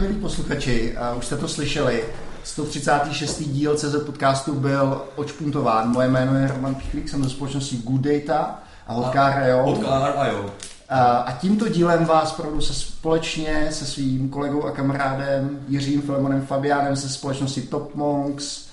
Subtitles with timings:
[0.00, 2.04] Milí posluchači, už jste to slyšeli,
[2.44, 3.42] 136.
[3.42, 5.88] díl CZ podcastu byl očpuntován.
[5.92, 9.62] Moje jméno je Roman Pichlík, jsem ze společnosti Good Data a Hodkár.io.
[9.62, 10.50] Hodkár.io.
[11.26, 16.96] A tímto dílem vás provedu se společně se svým kolegou a kamarádem Jiřím Filemonem Fabiánem
[16.96, 18.66] ze společnosti Top Monks,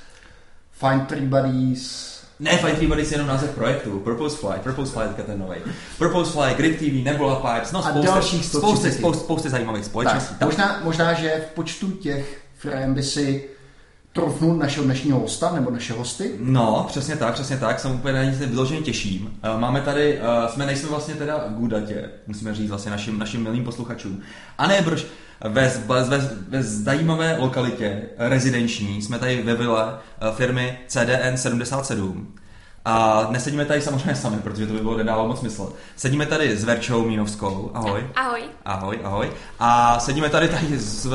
[0.72, 4.00] Find Tree Buddies, ne, Fight Tree Buddies je jenom název projektu.
[4.00, 5.58] Purpose Fly, Purpose Fly je ten nový.
[5.98, 10.36] Purpose Fly, Grid TV, Nebula Pipes, no spousta, dalších spousty, spousty, spousty zajímavých společností.
[10.40, 13.50] Tak, možná, možná, že v počtu těch firm by si
[14.18, 16.32] trofnul našeho dnešního hosta nebo naše hosty?
[16.40, 19.40] No, přesně tak, přesně tak, jsem úplně na ní se vyloženě těším.
[19.44, 23.44] Eh, máme tady, uh, jsme nejsme vlastně teda v Gudatě, musíme říct vlastně našim, našim
[23.44, 24.22] milým posluchačům.
[24.58, 25.06] A ne, brž,
[25.42, 26.18] ve, ve,
[26.50, 32.28] ve zajímavé lokalitě rezidenční, jsme tady ve vile eh, firmy CDN 77.
[32.86, 35.74] A nesedíme tady samozřejmě sami, protože to by bylo nedávalo moc smysl.
[35.96, 37.72] Sedíme tady s Verčou Mínovskou.
[37.74, 38.08] Ahoj.
[38.16, 38.42] Ahoj.
[38.66, 39.30] Ahoj, ahoj.
[39.60, 41.10] A sedíme tady tady s,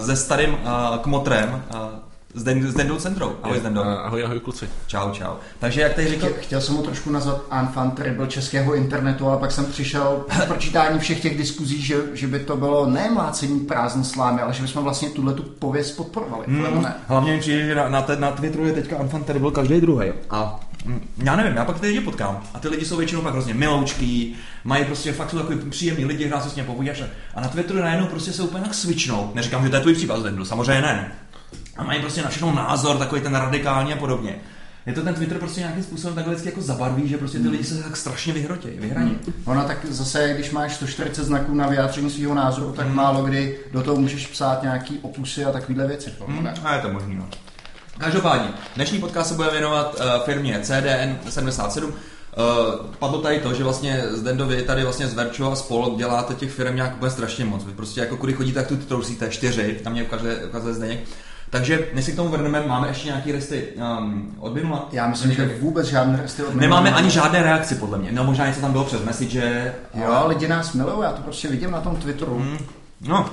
[0.00, 2.05] se starým uh, kmotrem, uh,
[2.36, 3.36] s, Den, s Dendou Centrou.
[3.42, 3.82] Ahoj, Dendo.
[3.82, 4.68] Ahoj, ahoj, kluci.
[4.86, 5.34] Čau, čau.
[5.58, 6.30] Takže jak tady říkal...
[6.40, 10.98] Chtěl jsem ho trošku nazvat Anfan byl českého internetu, ale pak jsem přišel k pročítání
[10.98, 14.84] všech těch diskuzí, že, že by to bylo ne mlácení prázdn slámy, ale že bychom
[14.84, 16.44] vlastně tuhle tu pověst podporovali.
[16.48, 16.82] Hmm.
[16.82, 16.94] Ne?
[17.06, 20.12] Hlavně mi přijde, že na, na, na Twitteru je teďka Anfan byl každý druhý.
[20.30, 23.32] A mm, já nevím, já pak ty lidi potkám a ty lidi jsou většinou pak
[23.32, 27.02] hrozně miloučký, mají prostě fakt jsou takový příjemní lidi, hrát se s ním povídáš
[27.34, 29.30] a na Twitteru najednou prostě se úplně tak switchnou.
[29.34, 31.12] Neříkám, že to je tvůj případ, samozřejmě ne
[31.76, 34.38] a mají prostě na všechno názor, takový ten radikální a podobně.
[34.86, 37.64] Je to ten Twitter prostě nějakým způsobem takhle vždycky jako zabarví, že prostě ty lidi
[37.64, 39.10] se tak strašně vyhrotí, vyhraní.
[39.10, 39.42] Hmm.
[39.44, 42.96] Ono tak zase, když máš 140 znaků na vyjádření svého názoru, tak hmm.
[42.96, 46.12] málo kdy do toho můžeš psát nějaký opusy a takovéhle věci.
[46.26, 46.48] Hmm.
[46.64, 47.28] A je to možný, no.
[47.98, 51.90] Každopádně, dnešní podcast se bude věnovat uh, firmě CDN 77.
[51.90, 51.94] Uh,
[52.98, 56.50] padlo tady to, že vlastně z Dendovi tady vlastně z Verčo a spol děláte těch
[56.50, 57.64] firm nějak úplně strašně moc.
[57.64, 61.00] Vy prostě jako kudy chodíte, tak tu trousíte čtyři, tam mě ukazuje, ukazuje Zdeněk.
[61.50, 63.68] Takže než si k tomu vrhneme, máme ještě nějaké resty
[63.98, 64.88] um, od minula?
[64.92, 66.60] Já myslím, že vůbec žádné resty od minula.
[66.60, 68.12] Nemáme ani žádné reakci, podle mě.
[68.12, 69.74] No možná něco tam bylo přes Message.
[69.94, 70.28] Jo, ale...
[70.28, 72.38] lidi nás milují, já to prostě vidím na tom Twitteru.
[72.38, 72.58] Hmm.
[73.00, 73.30] No,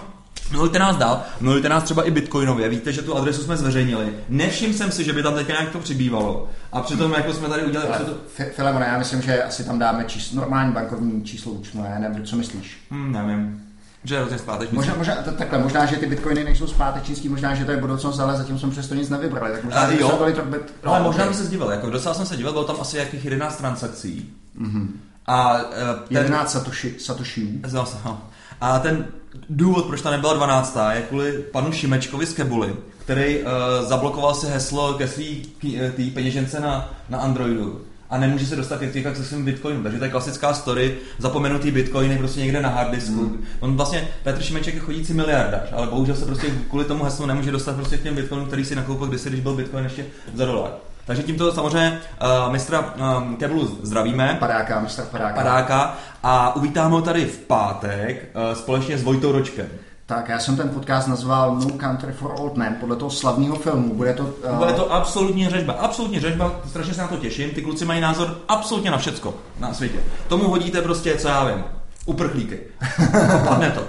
[0.52, 4.14] Milujte nás dál, milujte nás třeba i bitcoinově, víte, že tu adresu jsme zveřejnili.
[4.30, 6.50] Nevšiml jsem si, že by tam teď nějak to přibývalo.
[6.72, 7.90] A přitom jako jsme tady udělali...
[7.90, 8.18] Ale, to...
[8.56, 11.98] Filemone, já myslím, že asi tam dáme číslo, normální bankovní číslo účtu, ne?
[12.00, 12.78] Nebo co myslíš?
[12.92, 13.63] Hmm, nevím.
[14.04, 14.38] Že je hrozně.
[14.72, 18.38] Možná, možná, takhle, možná, že ty bitcoiny nejsou zpátečnický, možná, že to je budoucnout, ale
[18.38, 19.52] zatím jsme přesto nic nevybrali.
[19.54, 20.18] Tak možná, a, jo.
[20.18, 20.74] byli to bit...
[20.84, 23.24] no, ale možná by se zdíval, jako dostal jsem se dívat, bylo tam asi jakých
[23.26, 24.34] 11 transakcí.
[24.62, 24.88] Mm-hmm.
[25.28, 25.64] A uh,
[26.08, 26.18] ten...
[26.18, 27.62] 11 satoshi, satoshi.
[28.06, 28.22] No.
[28.62, 29.06] A ten
[29.50, 30.78] důvod, proč ta nebyla 12.
[30.92, 33.50] je kvůli panu Šimečkovi z Kebuly, který uh,
[33.88, 35.26] zablokoval si heslo ke své
[35.64, 39.84] uh, peněžence na, na Androidu a nemůže se dostat těch se svým bitcoinu.
[39.84, 43.22] Takže to je klasická story, zapomenutý bitcoiny prostě někde na hard disku.
[43.22, 43.44] Mm.
[43.60, 47.52] On vlastně, Petr Šimeček je chodící miliardář, ale bohužel se prostě kvůli tomu heslu nemůže
[47.52, 50.72] dostat prostě k těm bitcoinům, který si nakoupil kdysi, když byl bitcoin ještě za dolar.
[51.06, 52.00] Takže tímto samozřejmě
[52.46, 54.38] uh, mistra um, Keblu zdravíme.
[54.40, 55.36] Padáka, mistra Padáka.
[55.36, 55.98] Padáka.
[56.24, 59.68] A uvítáme ho tady v pátek uh, společně s Vojtou Ročkem.
[60.06, 63.94] Tak, já jsem ten podcast nazval No Country for Old Men, podle toho slavného filmu.
[63.96, 64.24] Bude to...
[64.24, 64.58] Uh...
[64.58, 67.50] Bude to absolutní řežba, absolutní řežba, strašně se na to těším.
[67.50, 70.00] Ty kluci mají názor absolutně na všecko na světě.
[70.28, 71.64] Tomu hodíte prostě, co já vím,
[72.06, 72.60] uprchlíky.
[73.48, 73.88] Padne to.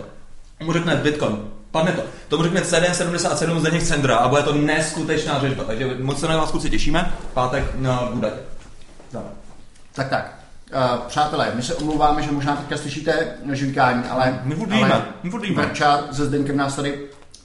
[0.62, 1.38] Mu řekne Bitcoin,
[1.70, 2.02] padne to.
[2.28, 5.64] Tomu řekne CD77 z nich centra a bude to neskutečná řežba.
[5.64, 7.14] Takže moc se na vás kluci těšíme.
[7.34, 8.30] Pátek na Budaj.
[9.92, 10.43] Tak tak.
[10.72, 16.04] Uh, přátelé, my se omlouváme, že možná teďka slyšíte žvíkání, ale, my ale my Verča
[16.12, 16.98] se Zdenkem nás tady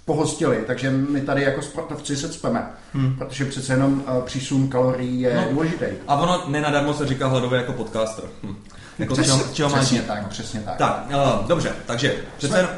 [0.06, 3.16] pohostili, takže my tady jako sportovci se cpeme, hmm.
[3.16, 5.86] protože přece jenom uh, přísun kalorií je no, důležitý.
[6.08, 8.26] A ono nenadarmo se říká hladově jako podcaster.
[8.44, 8.56] Hm.
[9.00, 10.78] Jako přesně, čeho, přesně tak, přesně tak.
[10.78, 12.72] Tak, uh, dobře, takže přece jenom...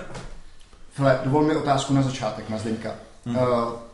[0.94, 2.92] File, dovol mi otázku na začátek, na Zdenka.
[3.26, 3.38] Hmm.
[3.38, 3.44] Uh,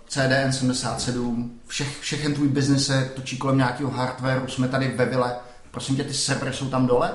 [0.07, 5.35] CDN 77, všech, všechen tvůj biznis se točí kolem nějakého hardwareu, jsme tady ve vile,
[5.77, 7.13] Prosím tě, ty servery jsou tam dole?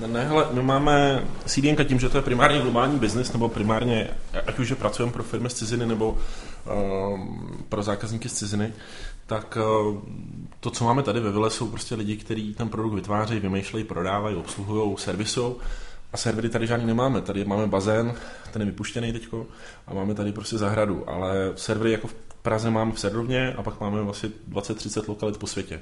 [0.00, 4.10] Ne, ne, hele, my máme CDN tím, že to je primárně globální biznis, nebo primárně,
[4.46, 7.20] ať už pracujeme pro firmy z ciziny, nebo uh,
[7.68, 8.72] pro zákazníky z ciziny,
[9.26, 9.98] tak uh,
[10.60, 14.36] to, co máme tady ve Vile, jsou prostě lidi, kteří ten produkt vytvářejí, vymýšlejí, prodávají,
[14.36, 15.54] obsluhují, servisují.
[16.12, 17.20] A servery tady žádný nemáme.
[17.20, 18.14] Tady máme bazén,
[18.52, 19.46] ten je vypuštěný teďko,
[19.86, 21.10] a máme tady prostě zahradu.
[21.10, 25.46] Ale servery jako v Praze máme v Sedrovně a pak máme asi 20-30 lokalit po
[25.46, 25.80] světě.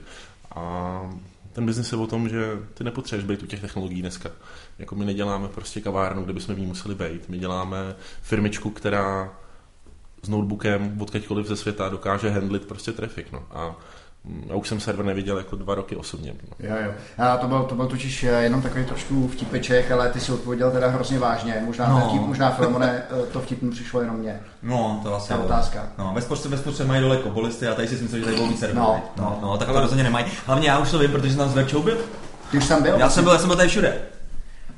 [0.54, 1.10] A
[1.56, 4.30] ten biznis je o tom, že ty nepotřebuješ být u těch technologií dneska.
[4.78, 7.28] Jako my neděláme prostě kavárnu, kde bychom v ní museli být.
[7.28, 9.34] My děláme firmičku, která
[10.22, 13.26] s notebookem odkaďkoliv ze světa dokáže handlit prostě traffic.
[13.32, 13.46] No.
[13.50, 13.76] A
[14.46, 16.34] Já už jsem server neviděl jako dva roky osobně.
[16.60, 16.92] Jo, jo.
[17.18, 20.70] A to byl, to byl totiž eh, jenom takový trošku vtipeček, ale ty si odpověděl
[20.70, 21.62] teda hrozně vážně.
[21.66, 21.98] Možná, No.
[21.98, 22.08] no.
[22.08, 24.40] vtip, možná Filemone, eh, to vtipný přišlo jenom mně.
[24.62, 25.86] No, to asi Ta otázka.
[25.98, 28.80] No, bezpočte, bezpočte mají dole kobolisty a tady si myslím, že tady budou víc serverů.
[28.80, 29.48] No, no, no.
[29.48, 30.26] no, tak to rozhodně nemají.
[30.46, 31.98] Hlavně já už to vím, protože jsem tam s Verčou byl.
[32.50, 32.94] Ty už tam byl?
[32.98, 33.96] Já jsem byl, já jsem byl tady všude.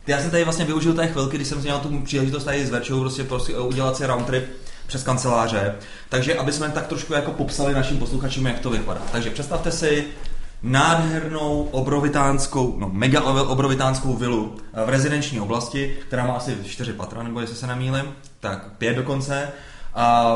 [0.07, 3.01] Já jsem tady vlastně využil té chvilky, kdy jsem měl tu příležitost tady s Verčou
[3.01, 4.45] prostě, prostě udělat si round trip
[4.89, 5.75] přes kanceláře.
[6.09, 9.01] Takže aby jsme tak trošku jako popsali našim posluchačům, jak to vypadá.
[9.13, 10.07] Takže představte si
[10.63, 17.23] nádhernou obrovitánskou, no mega obrovitánskou vilu eh, v rezidenční oblasti, která má asi čtyři patra,
[17.23, 18.05] nebo jestli se nemýlim,
[18.41, 19.49] tak pět dokonce.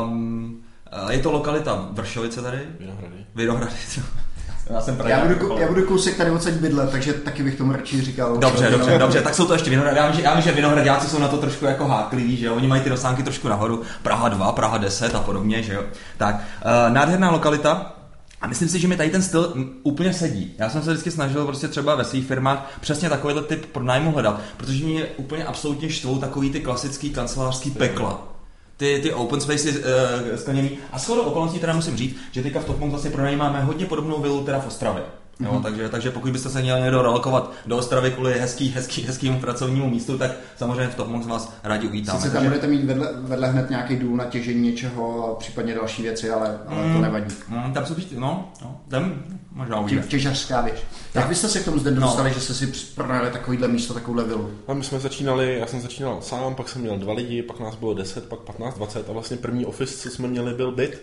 [0.03, 0.63] Um,
[1.09, 3.25] je to lokalita Vršovice tady, Vinohrady.
[3.35, 3.75] Vinohrady.
[4.69, 8.01] Já jsem Já budu, já budu kousek tady odsaď bydlet, takže taky bych tomu radši
[8.01, 8.37] říkal.
[8.37, 9.97] Dobře, No, dobře, dobře, tak jsou to ještě Vinohrady.
[9.97, 12.55] Já vím, že, já vím, že Vinohradáci jsou na to trošku jako hákliví, že jo?
[12.55, 15.83] Oni mají ty rozsánky trošku nahoru, Praha 2, Praha 10 a podobně, že jo?
[16.17, 17.95] Tak, uh, nádherná lokalita,
[18.41, 20.53] a myslím si, že mi tady ten styl úplně sedí.
[20.57, 24.41] Já jsem se vždycky snažil prostě třeba ve svých firmách přesně takovýhle typ pronájmu hledat,
[24.57, 28.32] protože mě úplně absolutně štvou takový ty klasický kancelářský pekla.
[28.77, 30.77] Ty, ty open spaces uh, skleněný.
[30.91, 34.43] A shodou okolností teda musím říct, že teďka v Topmont zase pronajímáme hodně podobnou vilu
[34.43, 35.03] teda v Ostravě.
[35.39, 35.63] Jo, Mhm.
[35.63, 39.89] takže, takže pokud byste se měli někdo relokovat do Ostravy kvůli hezký, hezký, hezkýmu pracovnímu
[39.89, 42.19] místu, tak samozřejmě v Topmont vás rádi uvítáme.
[42.19, 45.75] Sice tam takže, budete mít vedle, vedle hned nějaký důl na těžení něčeho a případně
[45.75, 46.93] další věci, ale, ale Mm.
[46.95, 47.35] to nevadí.
[47.49, 49.13] mm, tam jsou no, no, tam
[49.51, 50.01] možná Tě, uvidíme.
[50.03, 50.79] těžařská věž.
[51.13, 52.01] Jak byste se k tomu zde No.
[52.01, 54.51] dostali, že jste si pronajali takovýhle místo, takovouhle vilu?
[54.67, 57.75] A my jsme začínali, já jsem začínal sám, pak jsem měl dva lidi, pak nás
[57.75, 61.01] bylo 10, pak 15, 20 a vlastně první office, co jsme měli, byl byt.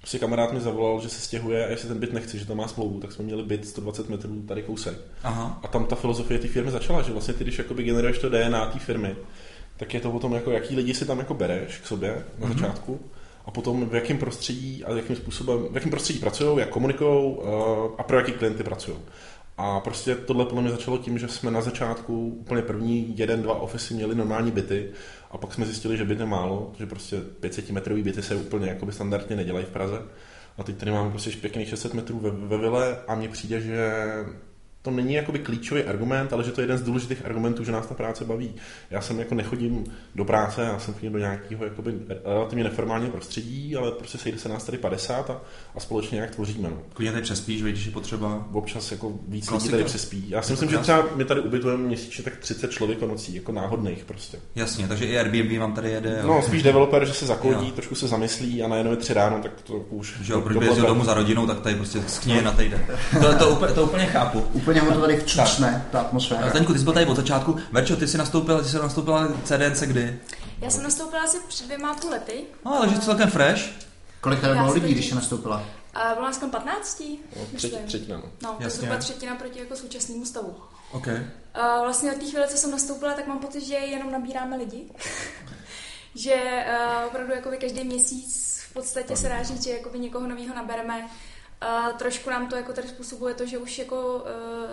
[0.00, 2.68] Prostě kamarád mi zavolal, že se stěhuje a jestli ten byt nechci, že tam má
[2.68, 4.98] smlouvu, tak jsme měli byt 120 metrů tady kousek.
[5.22, 5.60] Aha.
[5.62, 8.66] A tam ta filozofie té firmy začala, že vlastně ty, když jakoby generuješ to DNA
[8.66, 9.16] té firmy,
[9.76, 12.46] tak je to o tom, jako jaký lidi si tam jako bereš k sobě na
[12.46, 12.58] Mhm.
[12.58, 13.00] začátku
[13.46, 17.36] a potom v jakém prostředí a jakým způsobem, v jakém prostředí pracují, jak komunikují
[17.98, 18.96] a pro jaký klienty pracují.
[19.60, 23.60] A prostě tohle podle mě začalo tím, že jsme na začátku úplně první jeden, dva
[23.60, 24.90] ofisy měli normální byty
[25.30, 28.68] a pak jsme zjistili, že byt je málo, že prostě 500 metrový byty se úplně
[28.68, 30.02] jakoby standardně nedělají v Praze.
[30.58, 34.04] A teď tady máme prostě pěkných 600 metrů ve, ve vile a mně přijde, že
[34.88, 37.86] to není jakoby klíčový argument, ale že to je jeden z důležitých argumentů, že nás
[37.86, 38.54] ta práce baví.
[38.90, 41.94] Já jsem jako nechodím do práce, já jsem chodím do nějakého jakoby
[42.24, 45.40] relativně neformálního prostředí, ale prostě sejde se nás tady 50 a,
[45.74, 46.70] a společně nějak tvoříme.
[46.70, 46.76] No.
[46.94, 48.48] Klidně tady přespíš, když je potřeba.
[48.52, 49.64] Občas jako víc Klasika.
[49.64, 50.24] lidí tady přespí.
[50.30, 54.04] Já si myslím, že třeba my tady ubytujeme měsíčně tak 30 člověk nocí, jako náhodných
[54.04, 54.38] prostě.
[54.54, 56.20] Jasně, takže i Airbnb vám tady jede.
[56.22, 56.42] No, jo.
[56.46, 57.72] spíš developer, že se zakodí, Jo.
[57.74, 60.20] trošku se zamyslí a najednou je tři ráno, tak to už...
[60.22, 62.86] Že jo, proč domů za rodinou, tak tady prostě skněje na týden.
[63.20, 64.40] To, to, úplně, to úplně chápu.
[64.52, 66.46] Úplně mu to tady vcucne, ta atmosféra.
[66.46, 67.56] A Zdeňku, ty jsi byl tady od začátku.
[67.72, 70.20] Verčo, ty jsi nastoupila, ty jsi nastoupila CDNC kdy?
[70.60, 72.44] Já jsem nastoupila asi před dvěma půl lety.
[72.64, 73.62] No, ale že to celkem fresh.
[74.20, 75.64] Kolik tady bylo lidí, když se nastoupila?
[75.94, 77.00] A bylo nás kolem 15,
[77.36, 77.86] No, myslím.
[77.86, 78.24] třetina, no.
[78.42, 80.56] No, to je zhruba třetina proti jako současnému stavu.
[80.92, 81.08] OK.
[81.54, 84.84] A vlastně od té chvíle, co jsem nastoupila, tak mám pocit, že jenom nabíráme lidi.
[86.14, 91.08] že uh, opravdu jakoby každý měsíc v podstatě se říct, že jakoby někoho nového nabereme.
[91.62, 94.22] Uh, trošku nám to jako tady způsobuje to, že už jako uh,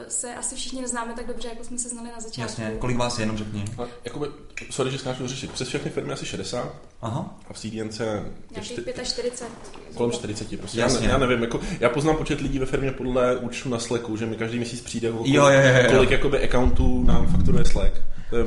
[0.07, 2.41] se asi všichni neznáme tak dobře, jako jsme se znali na začátku.
[2.41, 3.65] Jasně, kolik vás je, jenom řekni.
[3.77, 4.27] A jakoby,
[4.71, 5.51] sorry, že skáču řešit.
[5.51, 7.37] Přes všechny firmy asi 60 Aha.
[7.49, 9.49] a v CDNC je Nějakých čty- 45.
[9.95, 10.59] kolem 40.
[10.59, 10.79] Prostě.
[10.79, 11.07] Jasně.
[11.07, 14.25] Já, já, nevím, jako, já poznám počet lidí ve firmě podle účtu na Slacku, že
[14.25, 15.91] mi každý měsíc přijde, o kolik, Jo, jo, jo, jo.
[15.91, 17.93] kolik jakoby accountů nám fakturuje Slack.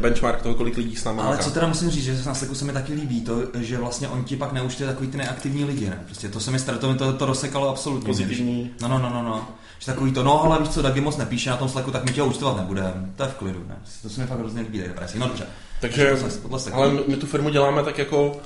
[0.01, 1.43] Benchmark toho, kolik lidí s námi Ale maká.
[1.43, 4.25] co teda musím říct, že na Slacku se mi taky líbí to, že vlastně on
[4.25, 6.03] ti pak neúčtuje takový ty neaktivní lidi, ne?
[6.05, 8.07] Prostě to se mi star- to, to, to rozsekalo absolutně.
[8.07, 8.71] Pozitivní.
[8.83, 9.49] No, no, no, no, no.
[9.79, 12.13] Že takový to, no ale víš co, Dagi moc nepíše na tom Slacku, tak my
[12.13, 13.13] tě účtovat nebudeme.
[13.17, 13.77] To je v klidu, ne?
[14.03, 15.19] To se mi fakt hrozně líbí, depresi.
[15.19, 15.47] No dobře.
[15.81, 16.75] Takže, Slacku.
[16.75, 18.37] ale my, tu firmu děláme tak jako,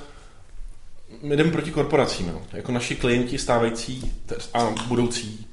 [1.21, 2.41] my jdeme proti korporacím, no.
[2.53, 4.11] jako naši klienti stávající
[4.53, 5.47] a budoucí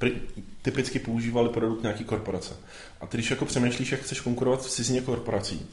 [0.61, 2.53] typicky používali produkt nějaký korporace.
[3.01, 5.65] A ty, když jako přemýšlíš, jak chceš konkurovat v cizině korporací,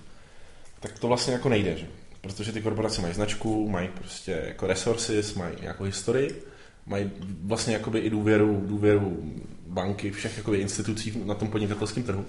[0.80, 1.86] tak to vlastně jako nejde, že?
[2.20, 6.42] protože ty korporace mají značku, mají prostě jako resources, mají nějakou historii,
[6.86, 7.10] mají
[7.42, 9.32] vlastně jakoby i důvěru, důvěru
[9.66, 12.24] banky, všech jakoby institucí na tom podnikatelském trhu.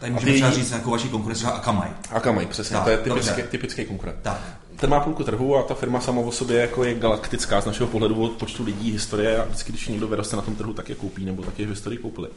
[0.00, 1.90] Tady můžeme třeba říct nějakou vaši konkurenci, třeba Akamai.
[2.10, 3.30] Akamai, přesně, Tak, to je dobře.
[3.30, 4.18] typický, typický konkurent.
[4.22, 4.61] Tak.
[4.82, 7.88] Ten má půlku trhu a ta firma sama o sobě jako je galaktická z našeho
[7.88, 10.94] pohledu od počtu lidí, historie a vždycky, když někdo vyroste na tom trhu, tak je
[10.94, 12.28] koupí, nebo tak je v historii koupili.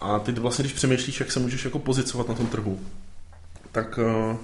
[0.00, 2.80] A ty vlastně, když přemýšlíš, jak se můžeš jako pozicovat na tom trhu,
[3.72, 4.36] tak, eh,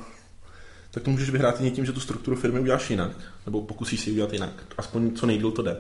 [0.99, 3.11] tak to můžeš vyhrát i tím, že tu strukturu firmy uděláš jinak,
[3.47, 4.50] nebo pokusíš si ji udělat jinak.
[4.78, 5.76] Aspoň co nejdíl to jde.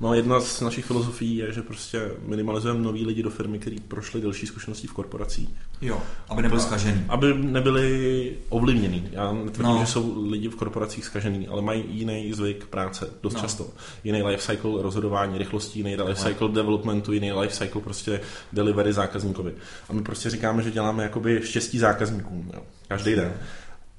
[0.00, 3.80] No a jedna z našich filozofií je, že prostě minimalizujeme nový lidi do firmy, kteří
[3.80, 5.48] prošli delší zkušeností v korporacích.
[5.82, 7.04] Jo, aby nebyli zkažený.
[7.08, 9.08] Aby nebyli ovlivněný.
[9.12, 9.80] Já netvrdím, No.
[9.80, 13.38] že jsou lidi v korporacích zkažený, ale mají jiný zvyk práce, dost No.
[13.40, 13.42] no.
[13.48, 13.68] často.
[14.04, 18.20] Jiný life cycle rozhodování, rychlostí, jiný life cycle developmentu, jiný life cycle prostě
[18.52, 19.52] delivery zákazníkovi.
[19.88, 23.32] A my prostě říkáme, že děláme jakoby štěstí zákazníkům, jo, každý den.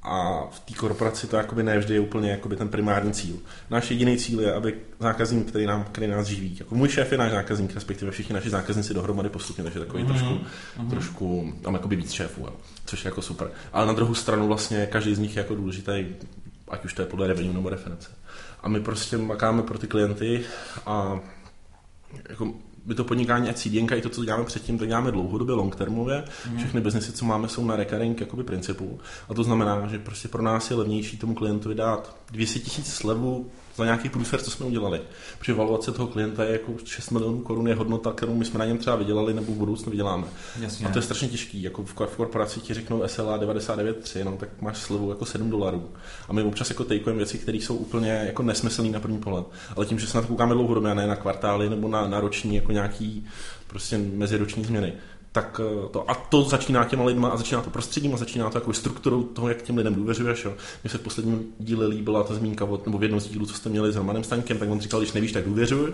[0.07, 3.35] A v té korporaci to jakoby ne vždy je úplně jakoby ten primární cíl.
[3.69, 7.17] Náš jediný cíl je, aby zákazník, který, nám, který nás živí, jako můj šéf je
[7.17, 10.07] náš zákazník, respektive všichni naši zákazníci dohromady postupně, takže takový mm-hmm.
[10.07, 12.53] trošku, trošku, tam jakoby víc šéfů, jo,
[12.85, 13.51] což je jako super.
[13.74, 16.05] Ale na druhou stranu vlastně každý z nich je jako důležitý,
[16.67, 18.09] ať už to je podle revenue nebo definice.
[18.62, 20.45] A my prostě makáme pro ty klienty
[20.85, 21.19] a
[22.29, 22.53] jako
[22.85, 26.23] my to podnikání a CDNka i to, co děláme předtím, to děláme dlouhodobě, long termově.
[26.51, 26.57] Mm.
[26.57, 28.99] Všechny biznesy, co máme, jsou na recurring jakoby principu.
[29.29, 33.51] A to znamená, že prostě pro nás je levnější tomu klientovi dát 200 tisíc slevu
[33.77, 35.01] za nějaký průser, co jsme udělali.
[35.39, 38.65] Protože valuace toho klienta je jako 6 milionů korun je hodnota, kterou my jsme na
[38.65, 40.27] něm třeba vydělali nebo v budoucnu vyděláme.
[40.60, 40.88] Jasně.
[40.88, 41.63] A to je strašně těžký.
[41.63, 45.89] Jako v, v korporaci ti řeknou SLA 99.3, no, tak máš slevu jako 7 dolarů.
[46.29, 49.46] A my občas jako tejkujeme věci, které jsou úplně jako nesmyslné na první pohled.
[49.75, 52.20] Ale tím, že se na to koukáme dlouhodobě, a ne na kvartály nebo na, na
[52.20, 53.27] roční jako nějaký
[53.67, 54.94] prostě meziroční změny,
[55.35, 58.57] tak eh, to, a to začíná těma lidma a začíná to prostředím a začíná to
[58.57, 60.45] jako strukturou toho, jak těm lidem důvěřuješ.
[60.45, 60.53] Jo.
[60.83, 63.53] Mně se v posledním díle líbila ta zmínka, od, nebo v jednom z dílů, co
[63.53, 65.93] jste měli s Romanem Staňkem, tak on říkal, když nevíš, tak důvěřuj.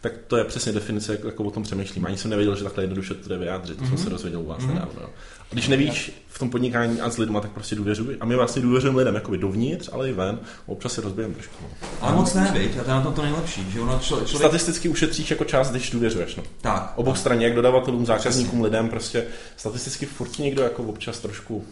[0.00, 2.06] Tak to je přesně definice, jak, jako o tom přemýšlím.
[2.06, 3.78] Ani jsem nevěděl, že takhle jednoduše to jde vyjádřit.
[3.78, 3.88] To mm-hmm.
[3.88, 4.74] jsem se dozvěděl u vás mm-hmm.
[4.74, 5.00] nedávno.
[5.00, 5.08] jo.
[5.40, 8.16] A když nevíš v tom podnikání a s lidma, tak prostě důvěřuj.
[8.20, 10.38] A my vlastně důvěřujeme lidem jakoby dovnitř, ale i ven.
[10.66, 11.54] Občas si rozbijeme trošku.
[11.62, 11.88] no.
[12.00, 12.78] Ale moc ne, viď?
[12.78, 14.38] A to je na tom to nejlepší, že ono člo, člověk...
[14.38, 16.36] Statisticky ušetříš jako část, když důvěřuješ.
[16.36, 16.42] No.
[16.60, 19.24] Tak, Obou straně, jak dodavatelům, zákazníkům, lidem, prostě
[19.56, 21.64] statisticky furt někdo jako občas trošku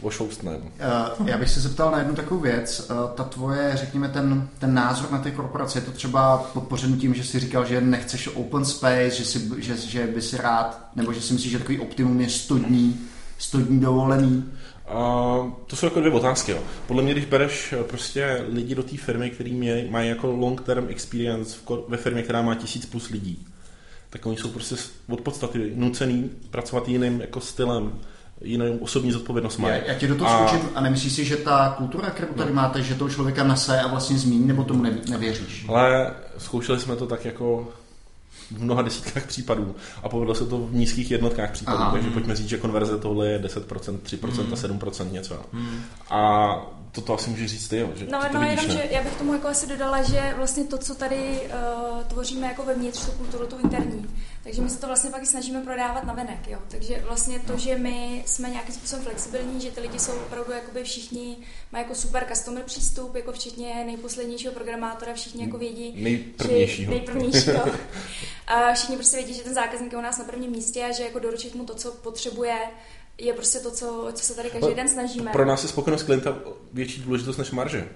[0.00, 0.50] ošoustne.
[0.52, 0.58] No.
[1.20, 2.90] Uh, já bych se zeptal na jednu takovou věc.
[2.90, 7.14] Uh, ta tvoje, řekněme, ten, ten názor na ty korporace, je to třeba podpořen tím,
[7.14, 11.12] že jsi říkal, že nechceš open space, že, si, že, že by si rád, nebo
[11.12, 13.00] že si myslíš, že takový optimum je 100 dní,
[13.38, 14.52] 100 dní dovolený.
[14.86, 14.94] A
[15.66, 16.52] to jsou jako dvě otázky.
[16.52, 16.58] Jo.
[16.86, 20.60] Podle mě, když bereš eh, prostě lidi do té firmy, který mě, mají jako long
[20.60, 23.46] term experience v ve firmě, která má tisíc plus lidí,
[24.10, 24.74] tak oni jsou prostě
[25.08, 28.00] od podstaty nucený pracovat jiným jako stylem,
[28.44, 29.74] jinou osobní zodpovědnost mají.
[29.86, 32.52] Já, já ti do toho A- skočím a nemyslíš si, že ta kultura, kterou tady
[32.52, 35.64] máte, že toho člověka nese a vlastně zmíní, nebo tomu neví, nevěříš?
[35.68, 37.68] Ale zkoušeli jsme to tak jako
[38.50, 41.92] v mnoha desítkách případů a povedlo se to v nízkých jednotkách případů, Aha.
[41.92, 45.40] takže pojďme říct, že konverze tohle je 10%, 3% a 7% něco.
[46.10, 46.52] A
[46.92, 48.82] toto asi můžeš říct ty, jo, že No, ty to no vidíš, jenom, ne?
[48.88, 52.62] že já bych tomu jako asi dodala, že vlastně to, co tady uh, tvoříme jako
[52.62, 54.06] vevnitř, tu kulturu, tu interní,
[54.44, 56.58] takže my se to vlastně pak i snažíme prodávat na venek, jo.
[56.68, 60.84] Takže vlastně to, že my jsme nějakým způsobem flexibilní, že ty lidi jsou opravdu jakoby
[60.84, 61.36] všichni,
[61.72, 66.92] mají jako super customer přístup, jako včetně nejposlednějšího programátora, všichni jako vědí, Nejprvnějšího.
[66.92, 67.64] Že, nejprvnějšího.
[68.46, 71.02] A všichni prostě vědí, že ten zákazník je u nás na prvním místě a že
[71.02, 72.58] jako doručit mu to, co potřebuje,
[73.18, 75.32] je prostě to, co, co se tady každý Ale den snažíme.
[75.32, 76.38] Pro nás je spokojenost klienta
[76.72, 77.88] větší důležitost než marže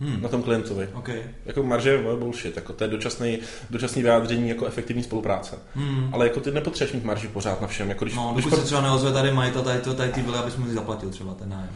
[0.00, 0.22] Hmm.
[0.22, 0.88] na tom klientovi.
[0.94, 1.08] OK.
[1.46, 3.38] Jako marže je bullshit, jako to je dočasný,
[3.70, 5.58] dočasný vyjádření jako efektivní spolupráce.
[5.74, 6.10] Hmm.
[6.12, 7.88] Ale jako ty nepotřebuješ mít marži pořád na všem.
[7.88, 10.38] Jako když, No, když dokud se třeba neozve tady majitel tady, to, tady ty byly,
[10.38, 11.70] abys mu zaplatil třeba ten nájem.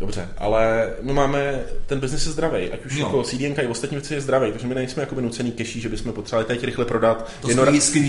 [0.00, 3.06] Dobře, ale my máme, ten biznis je zdravý, ať už Jo.
[3.06, 6.12] jako CDNka i ostatní věci je zdravý, takže my nejsme jakoby nucený keší, že bychom
[6.12, 7.48] potřebovali teď rychle prodat To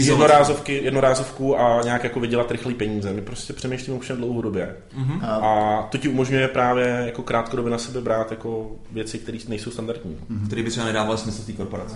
[0.10, 3.14] jednorázovky, jednorázovku a nějak jako vydělat rychlý peníze.
[3.14, 4.76] My prostě přemýšlíme už dlouhodobě.
[4.94, 5.20] Mhm.
[5.26, 9.72] A, A to ti umožňuje právě jako krátkodobě na sebe brát jako věci, které nejsou
[9.72, 10.18] standardní.
[10.46, 11.96] Který by třeba nedával smysl té korporaci.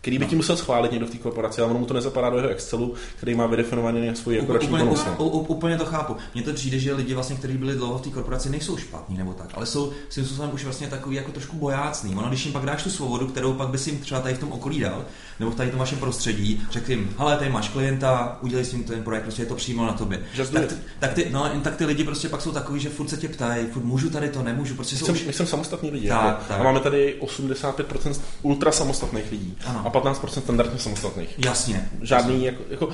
[0.00, 2.36] Který by ti musel schválit někdo v té korporaci, ale ono mu to nezapadá do
[2.36, 5.04] jeho Excelu, který má vydefinovaný svůj jako roční úplně, bonus.
[5.18, 6.16] u, u, úplně to chápu.
[6.34, 9.32] Mně to přijde, že lidi, vlastně, kteří byli dlouho v té korporaci, nejsou špatní nebo
[9.32, 12.14] tak, ale jsou svým způsobem už vlastně takový jako trošku bojácný.
[12.16, 14.52] Ono, když jim pak dáš tu svobodu, kterou pak bys jim třeba tady v tom
[14.52, 15.04] okolí dal,
[15.38, 18.72] nebo v tady v tom vašem prostředí, řekl jim, hele, tady máš klienta, udělej s
[18.72, 20.22] ním ten projekt, prostě je to přímo na tobě.
[20.36, 23.16] Tak ty, tak, ty, no, tak ty lidi prostě pak jsou takový, že furt se
[23.16, 25.24] tě ptají, furt můžu tady to, nemůžu, prostě My jsou jsem, už...
[25.26, 26.08] my jsem samostatní lidi.
[26.08, 26.60] Tak, jako, tak.
[26.60, 29.82] A máme tady 85% ultra samostatných lidí Ano.
[29.86, 31.38] a 15% standardně samostatných.
[31.38, 31.90] Jasně.
[32.02, 32.88] Žádný, jako, jako,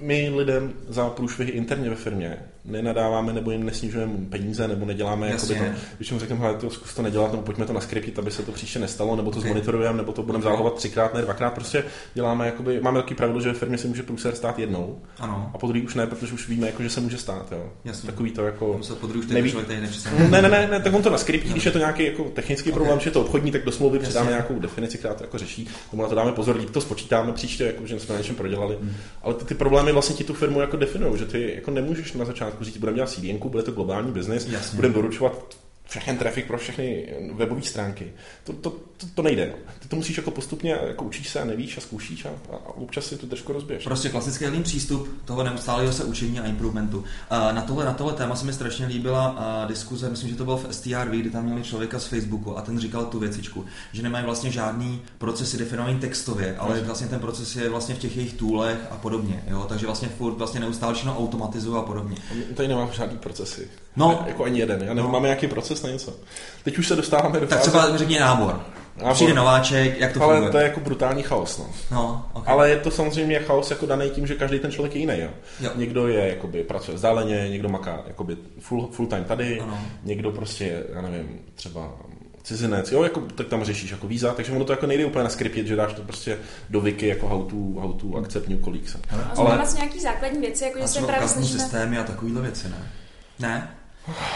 [0.00, 5.54] my lidem za průšvihy interně ve firmě nenadáváme nebo jim nesnižujeme peníze nebo neděláme Jasně.
[5.54, 8.30] jakoby to, když jim řekneme, hele, to zkus to nedělat, nebo pojďme to naskriptit, aby
[8.30, 9.44] se to příště nestalo, nebo to Ok.
[9.44, 13.48] zmonitorujeme, nebo to budeme zálohovat třikrát, ne dvakrát, prostě děláme, jakoby, máme takový pravidlo, že
[13.48, 15.50] ve firmě se může průser stát jednou Ano.
[15.54, 17.52] a po druhý už ne, protože už víme, jako, že se může stát.
[17.52, 17.70] Jo.
[17.84, 18.06] Jasně.
[18.06, 18.78] Takový to jako...
[19.34, 20.30] Neví-.
[20.30, 22.74] Ne, ne, ne, ne, tak on to naskriptí, když je to nějaký jako technický Ok.
[22.74, 25.68] problém, že je to obchodní, tak do smlouvy přidáme nějakou definici, která to jako řeší,
[25.90, 28.76] tomu na to dáme pozor, líp to spočítáme příště, jako, že jsme na něčem prodělali.
[28.80, 28.92] Hmm.
[29.22, 32.24] Ale ty, ty, problémy vlastně ti tu firmu jako definují, že ty jako nemůžeš na
[32.24, 35.56] začátku začátku říct, budeme dělat CDN, bude to globální biznis, budeme doručovat
[35.88, 38.12] všechny trafik pro všechny webové stránky.
[38.44, 38.70] To, to,
[39.06, 39.54] to, to nejde.
[39.78, 43.04] Ty to musíš jako postupně, jako učíš se a nevíš a zkoušíš a, a občas
[43.06, 43.84] si to trošku rozbiješ.
[43.84, 47.04] Prostě klasický lean přístup toho neustálého se učení a improvementu.
[47.30, 50.44] A Na tohle, na tohle téma se mi strašně líbila a, diskuze, myslím, že to
[50.44, 54.02] bylo v STRV, kdy tam měli člověka z Facebooku a ten říkal tu věcičku, že
[54.02, 58.32] nemají vlastně žádný procesy definovaný textově, ale vlastně ten proces je vlastně v těch jejich
[58.32, 59.44] toolech a podobně.
[59.46, 59.66] Jo?
[59.68, 62.16] Takže vlastně furt vlastně neustále všechno automatizují a podobně.
[62.54, 63.68] Tady nemáme žádný procesy.
[63.96, 64.24] No.
[64.26, 64.80] Jako ani jeden.
[64.80, 65.12] Já nevím, No.
[65.12, 66.16] máme nějaký proces na něco.
[66.64, 68.60] Teď už se dostáváme do Tak fáze- třeba řekni nábor.
[68.96, 69.14] Nábor.
[69.14, 70.52] Přijde nováček, jak to ale funguje?
[70.52, 71.58] to je jako brutální chaos.
[71.58, 71.66] No.
[71.90, 72.54] No, okay.
[72.54, 75.14] Ale je to samozřejmě chaos jako daný tím, že každý ten člověk je jiný.
[75.18, 75.28] Jo?
[75.60, 75.70] Jo.
[75.74, 79.78] Někdo je, jakoby, pracuje vzdáleně, někdo maká jakoby, full, full time tady, Ano.
[80.02, 81.88] někdo prostě já nevím, třeba
[82.42, 85.66] cizinec, jo, jako, tak tam řešíš jako víza, takže ono to jako nejde úplně naskripit,
[85.66, 86.38] že dáš to prostě
[86.70, 88.94] do wiki jako how to, how to accept new colleagues.
[88.94, 89.56] A Ale ale...
[89.56, 91.60] vlastně nějaký základní věci, jako a že se třeba právě custom snažíme...
[91.62, 92.90] systémy a takovýhle věci, ne?
[93.38, 93.70] Ne?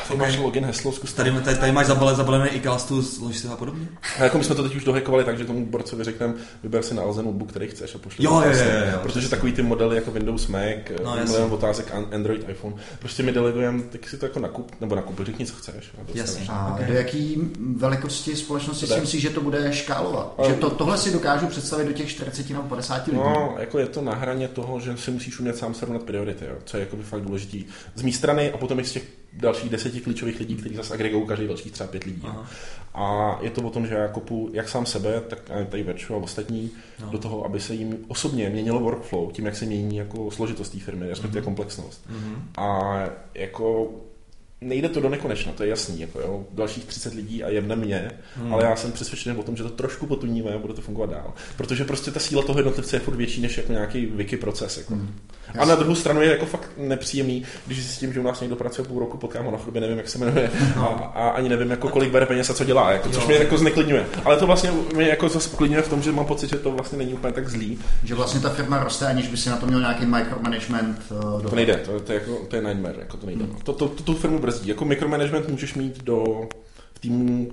[0.09, 1.17] Ty máš login, heslo, zkus to.
[1.17, 3.87] Tady, tady, tady máš zabale, zabalené i castu, slož si a podobně?
[4.19, 7.03] A jako my jsme to teď už dohekovali, takže tomu borcovi řekneme, vyber si na
[7.03, 8.65] Alze notebook, který chceš a pošli Jo, prostě.
[8.65, 9.29] jo, jo, jo, Protože přesně.
[9.37, 10.63] takový ty modely jako Windows, Mac,
[11.05, 14.73] No, no, milion otázek, An- Android, iPhone, prostě my delegujeme, tak si to jako nakup,
[14.81, 15.91] nebo nakup, řekni, co chceš.
[15.99, 16.01] A.
[16.15, 16.47] Jasně.
[16.49, 16.87] A Okay.
[16.87, 17.37] do jaký
[17.77, 20.35] velikosti společnosti To si myslíš, že to bude škálovat?
[20.39, 23.19] Ale- Že to, tohle si dokážu představit do těch 40 nebo 50 lidí.
[23.19, 26.55] No, jako je to na hraně toho, že si musíš umět sám srovnat priority, jo,
[26.65, 27.65] co je jako fakt důležitý.
[27.95, 29.03] Z mé strany a potom i z těch
[29.37, 32.23] dalších deseti klíčových lidí, kteří zase agregují každý dalších třeba pět lidí.
[32.25, 32.47] Aha.
[32.95, 35.39] A je to o tom, že já kopu jak sám sebe, tak
[35.69, 37.11] tady Virtual a ostatní No.
[37.11, 40.79] do toho, aby se jim osobně měnilo workflow, tím, jak se mění jako složitost té
[40.79, 41.45] firmy, respektive Mhm.
[41.45, 42.11] komplexnost.
[42.11, 42.43] Mhm.
[42.57, 42.95] A
[43.35, 43.91] jako
[44.61, 48.11] nejde to do nekonečna, to je jasný, jako jo, dalších 30 lidí a jedne mě,
[48.37, 48.55] Hmm.
[48.55, 51.33] ale já jsem přesvědčený o tom, že to trošku potuníme a bude to fungovat dál.
[51.57, 54.77] Protože prostě ta síla toho jednotlivce je furt větší než jako nějaký wiki proces.
[54.79, 54.95] Jako.
[54.95, 55.15] Hmm.
[55.59, 58.41] A na druhou stranu je jako fakt nepříjemný, když si s tím, že u nás
[58.41, 61.49] někdo pracuje půl roku, potkám ho na chodbě, nevím, jak se jmenuje, a, a ani
[61.49, 63.29] nevím, jako kolik bere peněz a co dělá, jako, což Jo.
[63.29, 64.07] mě jako zneklidňuje.
[64.25, 66.99] Ale to vlastně mě jako zase uklidňuje v tom, že mám pocit, že to vlastně
[66.99, 67.79] není úplně tak zlý.
[68.05, 70.99] Že vlastně ta firma roste, aniž by si na to měl nějaký micromanagement.
[71.11, 73.45] Uh, To nejde, to, to, je, jako, to je nightmare, jako to nejde.
[73.45, 73.53] Hmm.
[73.53, 73.59] No.
[73.65, 74.69] To, to, to, tu firmu brzdí.
[74.69, 76.49] Jako micromanagement můžeš mít do
[77.01, 77.51] týmu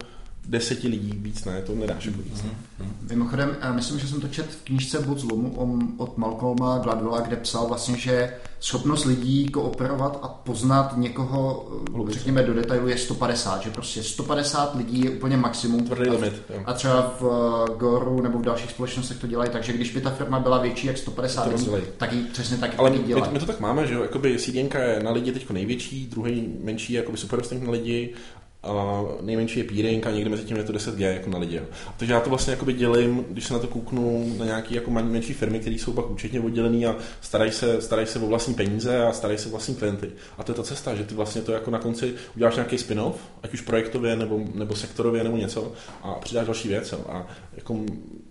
[0.48, 2.42] deseti lidí, víc ne, to nedáš jako víc.
[2.44, 2.94] Mhm.
[3.10, 7.22] Mimochodem, já myslím, že jsem to čet v knížce Bod zlomu om- od Malcolma Gladwella,
[7.22, 11.68] kde psal vlastně, že schopnost lidí kooperovat a poznat někoho,
[12.10, 15.84] eh, řekněme, do detailu je 150, že prostě 150 lidí je úplně maximum.
[15.86, 16.42] Tvrdý A- limit.
[16.50, 16.62] Jo.
[16.66, 17.24] A třeba v
[17.72, 20.88] eh, Goru nebo v dalších společnostech to dělají, takže když by ta firma byla větší
[20.88, 23.34] jak 150 To lidí, tak ji přesně tak, Ale taky my, dělají.
[23.34, 26.94] my, to tak máme, že jo, jakoby CDNka je na lidi teď největší, druhý menší
[26.94, 28.14] je jakoby super na lidi,
[28.63, 31.62] a nejmenší je peering a někde mezi tím je to 10G jako na lidi.
[31.97, 35.12] Takže já to vlastně jakoby dělím, když se na to kouknu na nějaké jako men-
[35.12, 39.04] menší firmy, které jsou pak účetně oddělený a starají se, starají se o vlastní peníze
[39.04, 40.12] a starají se o vlastní klienty.
[40.38, 43.15] A to je ta cesta, že ty vlastně to jako na konci uděláš nějaký spin-off,
[43.43, 45.71] ať už projektově nebo, nebo sektorově nebo něco
[46.02, 46.91] a přidáš další věc.
[46.91, 46.99] Jo.
[47.10, 47.80] A jako,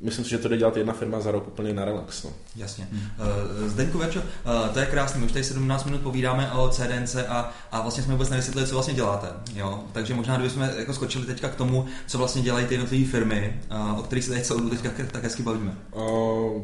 [0.01, 2.25] myslím si, že to jde dělat jedna firma za rok úplně na relax.
[2.25, 2.31] No.
[2.57, 2.89] Jasně.
[2.93, 7.53] Uh, Zdeňku Verčo, uh, to je krásný, už tady 17 minut povídáme o CDNC a,
[7.73, 9.29] a vlastně jsme vůbec nevysvětlili, co vlastně děláte.
[9.55, 9.85] Jo?
[9.93, 13.99] Takže možná, kdybychom jako skočili teďka k tomu, co vlastně dělají ty jednotlivé firmy, uh,
[13.99, 15.77] o kterých se tady celou dobu teďka tak hezky bavíme.
[15.95, 16.63] Uh,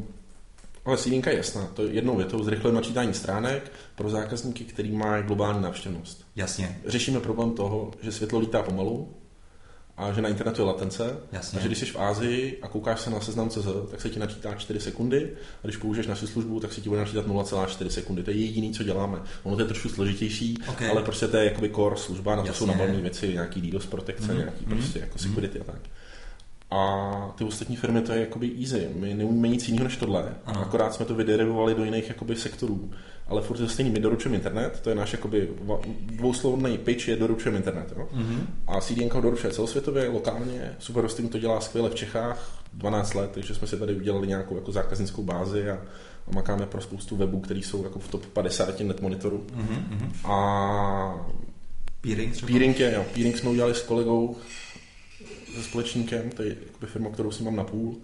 [0.85, 1.67] ale sílinka je jasná.
[1.75, 6.25] To je jednou větou zrychlé načítání stránek pro zákazníky, který má globální návštěvnost.
[6.37, 6.81] Jasně.
[6.87, 9.09] Řešíme problém toho, že světlo lítá pomalu
[9.99, 11.17] a že na internetu je latence.
[11.33, 11.59] Jasně.
[11.59, 14.19] A že když jsi v Ázii a koukáš se na seznam CZ, tak se ti
[14.21, 15.31] načítá 4 sekundy
[15.65, 18.23] a když použiješ naši službu, tak se ti bude načítat 0,4 sekundy.
[18.23, 19.19] To je jediný, co děláme.
[19.43, 20.83] Ono to je trošku složitější, Ok.
[20.83, 22.59] ale prostě to je jakoby core služba, na to Jasně.
[22.59, 24.37] jsou nabalné věci, nějaký DDoS protekce, Mhm.
[24.39, 24.77] nějaký Mhm.
[24.79, 25.81] prostě jako security a tak.
[26.71, 28.89] A ty ostatní firmy to je jakoby easy.
[28.95, 30.35] My neumíme nic jiného než tohle.
[30.45, 30.61] Ano.
[30.61, 32.91] Akorát jsme to vyderivovali do jiných jakoby sektorů.
[33.29, 33.91] Ale furt je to stejný.
[33.91, 35.49] My doručujeme internet, to je náš jakoby
[36.07, 37.93] dvouslovný pitch je doručujeme internet.
[37.97, 38.09] Jo?
[38.13, 38.47] Mhm.
[38.67, 40.77] A CDN ho doručuje celosvětově, lokálně.
[40.79, 44.55] Super Hosting to dělá skvěle v Čechách 12 let, takže jsme si tady udělali nějakou
[44.55, 45.75] jako zákaznickou bázi a,
[46.27, 49.47] a makáme pro spoustu webů, který jsou jako v top 50 net monitoru.
[49.55, 50.13] Mhm, mhm.
[50.25, 51.27] A
[52.01, 52.53] Peering třeba?
[52.53, 53.05] Peering je, jo.
[53.15, 54.37] Peering jsme udělali s kolegou,
[55.59, 57.97] se společníkem, to je jakoby firma, kterou si mám na půl.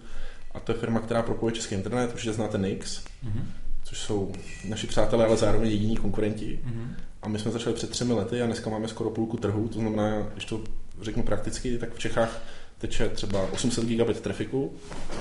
[0.53, 3.51] A to je firma, která propojuje český internet, určitě znáte Nix, Mhm,
[3.83, 4.31] což jsou
[4.67, 6.59] naši přátelé, ale zároveň jediní konkurenti.
[6.63, 6.95] mhm.
[7.21, 10.21] A my jsme začali před třemi lety a dneska máme skoro půlku trhu, to znamená,
[10.33, 10.61] když to
[11.01, 12.41] řeknu prakticky, tak v Čechách
[12.77, 14.73] teče třeba 800 gigabit trafiku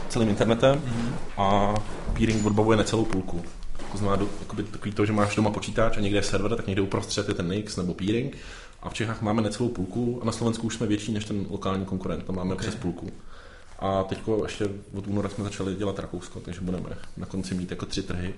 [0.08, 1.14] celým internetem Mhm.
[1.36, 1.74] a
[2.18, 3.42] peering odbavuje necelou půlku.
[3.94, 6.66] To znamená do- jakoby takový to, že máš doma počítač a někde je server, tak
[6.66, 8.36] někde uprostřed je ten Nix nebo peering.
[8.82, 11.84] A v Čechách máme necelou půlku a na Slovensku už jsme větší než ten lokální
[11.84, 12.60] konkurent, tam máme Ok.
[12.60, 13.10] přes půlku.
[13.78, 17.86] A teď ještě od února jsme začali dělat Rakousko, takže budeme na konci mít jako
[17.86, 18.34] tři trhy.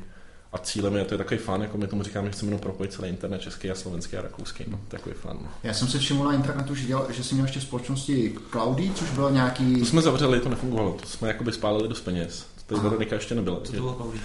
[0.52, 2.92] a cílem je, to je takový fan, jako my tomu říkáme, že chceme jenom propojit
[2.92, 4.64] celý internet český a slovenský a rakouský.
[4.68, 5.38] No, takový fan.
[5.42, 5.48] No.
[5.62, 9.10] Já jsem si všiml na internetu, že, dělal, že jsi měl ještě společnosti Cloudy, což
[9.10, 9.78] bylo nějaký...
[9.80, 12.46] To jsme zavřeli, to nefungovalo, to jsme jakoby spálili dost peněz.
[12.66, 13.60] To Veronika ještě nebyla.
[13.64, 14.18] Co to bylo Cloudy?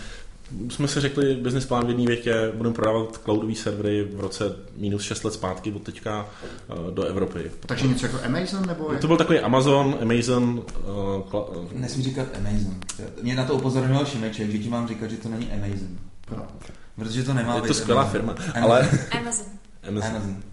[0.70, 5.04] Jsme si řekli business plán v jedné větě, budeme prodávat cloudové servery v roce minus
[5.04, 6.26] 6 let zpátky od teďka
[6.68, 7.52] uh, do Evropy.
[7.66, 8.66] Takže něco jako Amazon?
[8.68, 10.64] Nebo to byl takový Amazon, Amazon...
[10.88, 11.46] Uh, kla...
[11.74, 12.76] Nesmí říkat Amazon.
[13.22, 15.98] Mě na to upozorňoval Šimeček, že ti mám říkat, že to není Amazon.
[16.38, 16.48] No.
[16.96, 18.22] Protože to nemá Je to skvělá Amazon.
[18.22, 18.90] firma, ale...
[19.20, 19.46] Amazon.
[19.88, 20.10] Amazon.
[20.16, 20.51] Amazon.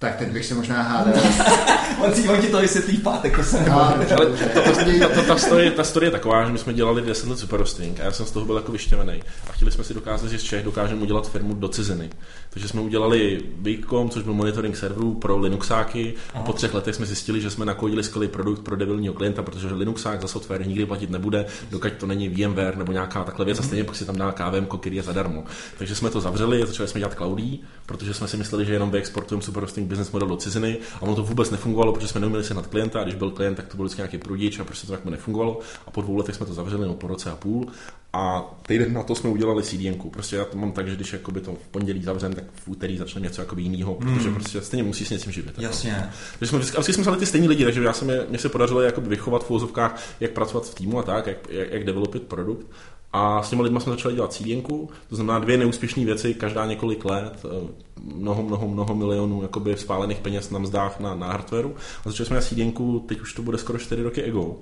[0.00, 1.14] Tak teď bych se možná hádal.
[2.04, 5.22] on, si, on ti to vysvětlí v pátek, to se No, ale Ta, ta, ta,
[5.22, 8.04] ta, story, ta story je taková, že my jsme dělali 10 let super hosting a
[8.04, 9.22] já jsem z toho byl jako vyštěvený.
[9.48, 12.10] A chtěli jsme si dokázat, že z Čech dokážeme udělat firmu do ciziny.
[12.50, 17.06] Takže jsme udělali Bigcom, což byl monitoring serverů pro Linuxáky a po třech letech jsme
[17.06, 21.10] zjistili, že jsme nakodili skvělý produkt pro debilního klienta, protože Linuxák za software nikdy platit
[21.10, 24.32] nebude, dokud to není VMware nebo nějaká takhle věc a stejně pak si tam dá
[24.32, 25.44] KVM, který je zadarmo.
[25.78, 29.42] Takže jsme to zavřeli, začali jsme dělat cloudy, protože jsme si mysleli, že jenom vyexportujeme
[29.42, 32.54] super hosting business model do ciziny a ono to vůbec nefungovalo, protože jsme neuměli se
[32.54, 34.92] nad klienta a když byl klient, tak to byl vždycky nějaký prudič a prostě to
[34.92, 37.66] tak nefungovalo a po dvou letech jsme to zavřeli, no po roce a půl
[38.12, 40.10] a týden na to jsme udělali CDN.
[40.10, 42.98] Prostě já to mám tak, že když jakoby to v pondělí zavřem, tak v úterý
[42.98, 45.58] začne něco jakoby jiného, protože prostě stejně musí s něčím živit.
[45.58, 46.10] Jasně.
[46.38, 48.38] Takže jsme vždycky, a vždycky jsme vzali ty stejní lidi, takže já jsem je, mě
[48.38, 51.84] se podařilo jakoby vychovat v úvozovkách, jak pracovat v týmu a tak, jak, jak, jak
[51.84, 52.66] developit produkt.
[53.12, 54.60] A s těma lidma jsme začali dělat CDN,
[55.08, 57.68] to znamená dvě neúspěšné věci, každá několik let, eh,
[58.14, 61.74] mnoho, mnoho, mnoho milionů jakoby spálených peněz na mzdách na, na hardwareu.
[62.04, 64.56] A začali jsme dělat CDN, teď už to bude skoro 4 roky ago.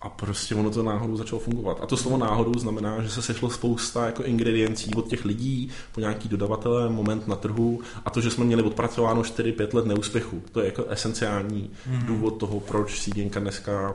[0.00, 1.78] A prostě ono to náhodou začalo fungovat.
[1.80, 6.00] A to slovo náhodou znamená, že se sešlo spousta jako ingrediencí od těch lidí, po
[6.00, 10.42] nějaký dodavatele, moment na trhu a to, že jsme měli odpracováno 4-5 let neúspěchu.
[10.52, 12.06] To je jako esenciální mm.
[12.06, 13.94] důvod toho, proč CDNka dneska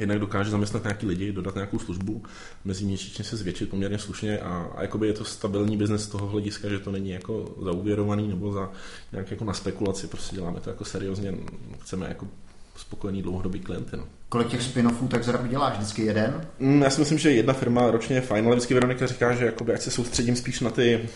[0.00, 2.22] jednak dokáže zaměstnat nějaký lidi, dodat nějakou službu,
[2.64, 6.68] meziměsíčně se zvětšit poměrně slušně a, a jakoby je to stabilní biznes z toho hlediska,
[6.68, 8.70] že to není jako zauvěrovaný nebo za
[9.12, 11.34] nějak jako na spekulaci, prostě děláme to jako seriózně,
[11.80, 12.28] chceme jako
[12.76, 13.96] spokojený dlouhodobý klienty.
[13.96, 14.04] No.
[14.28, 15.76] kolik těch spin-offů tak za rok děláš?
[15.76, 16.46] Vždycky jeden?
[16.58, 19.44] Mm, Já si myslím, že jedna firma ročně je fajn, ale vždycky Veronika říká, že
[19.44, 21.08] jakoby, ať se soustředím spíš na ty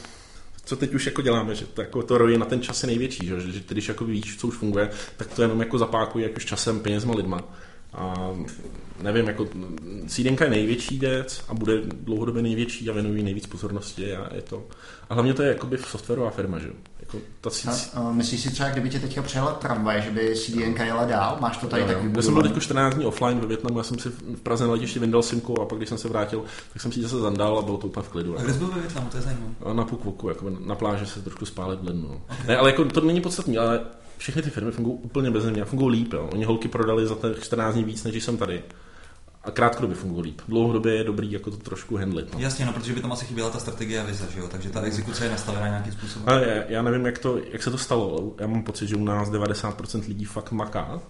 [0.64, 3.26] co teď už jako děláme, že to, jako to rojí na ten čas je největší,
[3.26, 6.44] že, že když jako víš, co už funguje, tak to jenom jako zapákují jak už
[6.44, 7.40] časem, penězma, lidma.
[7.94, 8.30] A
[9.02, 9.48] nevím, jako
[10.06, 14.62] CDNka je největší věc a bude dlouhodobě největší a věnují nejvíc pozornosti a je to.
[15.10, 16.74] A hlavně to je jakoby softwarová firma, že jo.
[17.00, 20.82] Jako ta A, a myslíš si třeba, kdyby tě teďka přejela tramvaj, že by CDN
[20.84, 21.36] jela dál?
[21.40, 22.10] Máš to tady Jo, tak jo.
[22.16, 24.72] Já jsem byl teď 14 dní offline ve Větnamu, já jsem si v Praze na
[24.72, 27.58] letišti vyndal simku a pak když jsem se vrátil, tak jsem si ji zase zandal
[27.58, 28.38] a bylo to úplně v klidu.
[28.38, 29.54] A kde jsi byl ve Větnamu, to je zajímavé.
[29.64, 32.08] A Na Pukvoku, jako na pláži se trošku spálit v lednu.
[32.08, 32.22] No.
[32.24, 32.46] Okay.
[32.46, 33.80] Ne, ale jako to není podstatný, ale
[34.18, 36.12] všechny ty firmy fungují úplně bez mě fungují líp.
[36.12, 36.28] Jo.
[36.32, 38.62] Oni holky prodali za těch 14 dní víc, než jsem tady.
[39.44, 40.40] A krátkodobě fungují líp.
[40.48, 42.34] Dlouhodobě je dobrý jako to trošku handlit.
[42.34, 42.40] No.
[42.40, 44.48] Jasně, no, protože by tam asi chyběla ta strategie a vize, že jo?
[44.48, 46.28] Takže ta exekuce je nastavená nějakým způsobem.
[46.28, 48.18] Ale já, já nevím, jak, to, jak se to stalo.
[48.18, 51.00] ale Já mám pocit, že u nás 90% lidí fakt maká.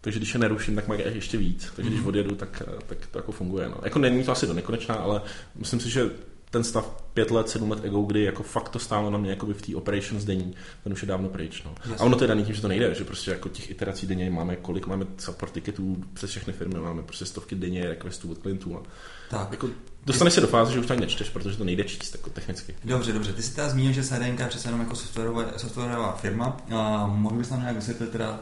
[0.00, 1.72] Takže když je neruším, tak mají ještě víc.
[1.76, 3.68] Takže když odjedu, tak, tak to jako funguje.
[3.68, 3.76] No.
[3.82, 5.22] Jako není to asi do nekonečná, ale
[5.54, 6.10] myslím si, že
[6.50, 9.46] ten stav pět let, sedm let ago, kdy jako fakt to stálo na mě jako
[9.46, 11.62] v té operations denní, ten už je dávno pryč.
[11.64, 11.74] No.
[11.98, 14.30] A ono to je daný tím, že to nejde, že prostě jako těch iterací denně
[14.30, 18.76] máme kolik, máme support ticketů přes všechny firmy, máme prostě stovky denně requestů od klientů.
[18.76, 18.82] A
[19.30, 19.48] Tak.
[19.50, 19.68] jako
[20.06, 22.74] dostaneš se do fáze, že už to ani nečteš, protože to nejde číst jako technicky.
[22.84, 23.32] Dobře, dobře.
[23.32, 26.56] Ty jsi teda zmínil, že CDNK je přece jenom jako softwarová, softwarová firma.
[26.70, 28.40] A mohl bys nám nějak vysvětlit teda,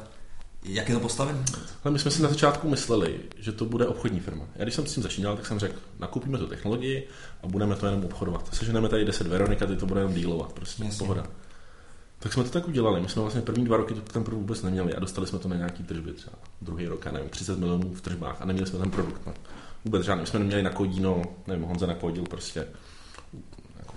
[0.65, 1.45] jak je to postavené?
[1.85, 4.45] Ale my jsme si na začátku mysleli, že to bude obchodní firma.
[4.57, 7.09] Já když jsem s tím začínal, tak jsem řekl, nakoupíme tu technologii
[7.43, 8.55] a budeme to jenom obchodovat.
[8.55, 10.99] Seženeme tady 10 Veronika, ty to bude jenom dílovat, prostě Jasně.
[10.99, 11.27] pohoda.
[12.19, 13.01] Tak jsme to tak udělali.
[13.01, 15.57] My jsme vlastně první dva roky ten produkt vůbec neměli a dostali jsme to na
[15.57, 18.91] nějaký tržby třeba druhý rok, já nevím, 30 milionů v tržbách a neměli jsme ten
[18.91, 19.21] produkt.
[19.27, 19.35] No.
[19.85, 20.21] Vůbec žádný.
[20.21, 22.67] My jsme neměli na kodíno, nevím, Honza nakodil prostě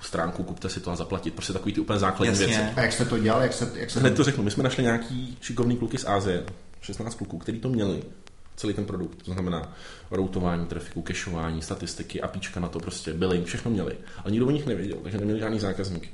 [0.05, 1.33] stránku, kupte si to a zaplatit.
[1.33, 2.47] Prostě takový ty úplně základní Jasně.
[2.47, 2.61] věci.
[2.75, 3.43] A jak jste to dělali?
[3.43, 6.43] Jak se, jak se Hned to řeknu, my jsme našli nějaký šikovný kluky z Asie,
[6.81, 8.03] 16 kluků, který to měli,
[8.55, 9.73] celý ten produkt, to znamená
[10.11, 13.97] routování trafiku, cachevání, statistiky, apíčka na to prostě, billing, všechno měli.
[14.23, 16.09] Ale nikdo o nich nevěděl, takže neměli žádný zákazníky.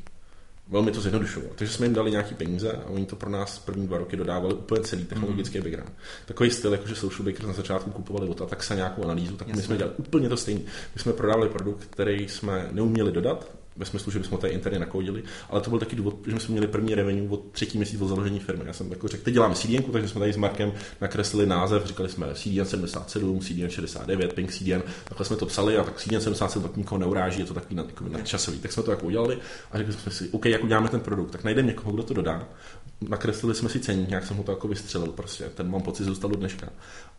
[0.69, 1.53] Velmi to zjednodušovalo.
[1.55, 4.53] Takže jsme jim dali nějaký peníze a oni to pro nás první dva roky dodávali
[4.53, 5.91] úplně celý technologický background.
[6.25, 9.51] Takový styl, jako že Social Bakers na začátku kupovali od Ataxa nějakou analýzu, tak my
[9.51, 9.63] Jasně.
[9.63, 10.61] jsme dělali úplně to stejné.
[10.95, 14.79] My jsme prodávali produkt, který jsme neuměli dodat, ve smyslu, že bychom ho tady interně
[14.79, 18.07] nakoudili, ale to byl taky důvod, že jsme měli první revenue od třetí měsíc od
[18.07, 18.63] založení firmy.
[18.65, 22.09] Já jsem jako řekl, teď děláme CDN, takže jsme tady s Markem nakreslili název, říkali
[22.09, 26.63] jsme CDN 77, CDN 69, Pink CDN, takhle jsme to psali a tak CDN 77
[26.63, 28.59] tak nikoho neuráží, je to takový jako nadčasový.
[28.59, 29.37] Tak jsme to jako udělali
[29.71, 32.47] a řekli jsme si, OK, jak uděláme ten produkt, tak najdeme někoho, kdo to dodá.
[33.09, 36.29] Nakreslili jsme si ceník, nějak jsem ho to jako vystřelil, prostě ten mám pocit zůstal
[36.29, 36.69] do dneška.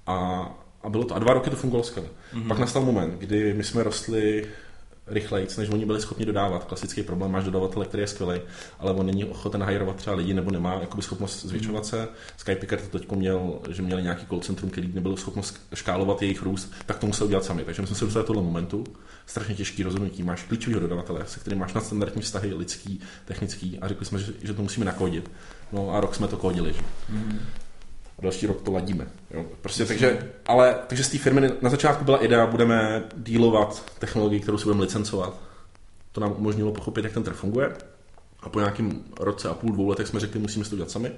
[0.06, 0.48] A,
[0.82, 2.08] a bylo to, a dva roky to fungovalo skvěle.
[2.34, 2.48] Mm-hmm.
[2.48, 4.46] Pak nastal moment, kdy my jsme rostli
[5.10, 6.64] rychleji, než oni byli schopni dodávat.
[6.64, 8.40] Klasický problém, máš dodavatele, který je skvělý,
[8.78, 12.08] ale on není ochoten hajrovat třeba lidi nebo nemá jakoby, schopnost zvětšovat se.
[12.36, 16.72] Skypicker to teď měl, že měli nějaký call centrum, který nebyl schopnost škálovat jejich růst,
[16.86, 17.64] tak to musel udělat sami.
[17.64, 18.84] Takže my jsme se dostali tohle momentu.
[19.26, 20.22] Strašně těžký rozhodnutí.
[20.22, 24.54] Máš klíčového dodavatele, se kterým máš nadstandardní vztahy lidský, technický a řekli jsme, že, že
[24.54, 25.30] to musíme nakodit.
[25.72, 26.72] No a rok jsme to kodili.
[26.72, 26.82] Že?
[27.08, 27.40] Mm
[28.18, 29.06] a další rok to ladíme.
[29.30, 29.44] Jo.
[29.60, 34.58] Prostě, takže, ale, takže z té firmy na začátku byla idea, budeme dílovat technologii, kterou
[34.58, 35.40] si budeme licencovat.
[36.12, 37.76] To nám umožnilo pochopit, jak ten trh funguje.
[38.40, 41.12] A po nějakém roce a půl, dvou letech jsme řekli, musíme to dělat sami.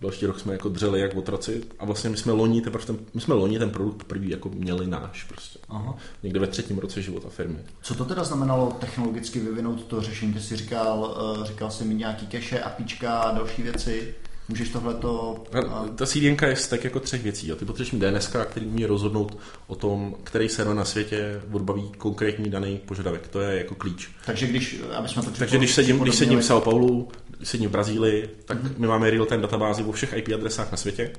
[0.00, 3.20] Další rok jsme jako dřeli jak otraci a vlastně my jsme loni, teprve ten, my
[3.20, 5.58] jsme loni ten produkt první jako měli náš prostě.
[5.68, 5.96] Aha.
[6.22, 7.58] Někde ve třetím roce života firmy.
[7.82, 10.32] Co to teda znamenalo technologicky vyvinout to řešení?
[10.32, 14.14] Ty jsi říkal, eh, říkal jsi mi nějaký cache, apíčka a další věci.
[14.50, 15.44] Můžeš tohleto...
[15.68, 15.84] A...
[15.94, 17.52] Ta CDN je tak jako třech věcí.
[17.52, 21.92] A ty potřebuješ mít DNS, který umí rozhodnout o tom, který server na světě odbaví
[21.98, 23.28] konkrétní daný požadavek.
[23.28, 24.10] To je jako klíč.
[24.26, 27.68] Takže když, aby jsme to Takže když sedím, když sedím v São Paulo, když sedím
[27.68, 28.74] v Brazílii, tak mm-hmm.
[28.78, 31.12] my máme real-time databázi o všech IP adresách na světě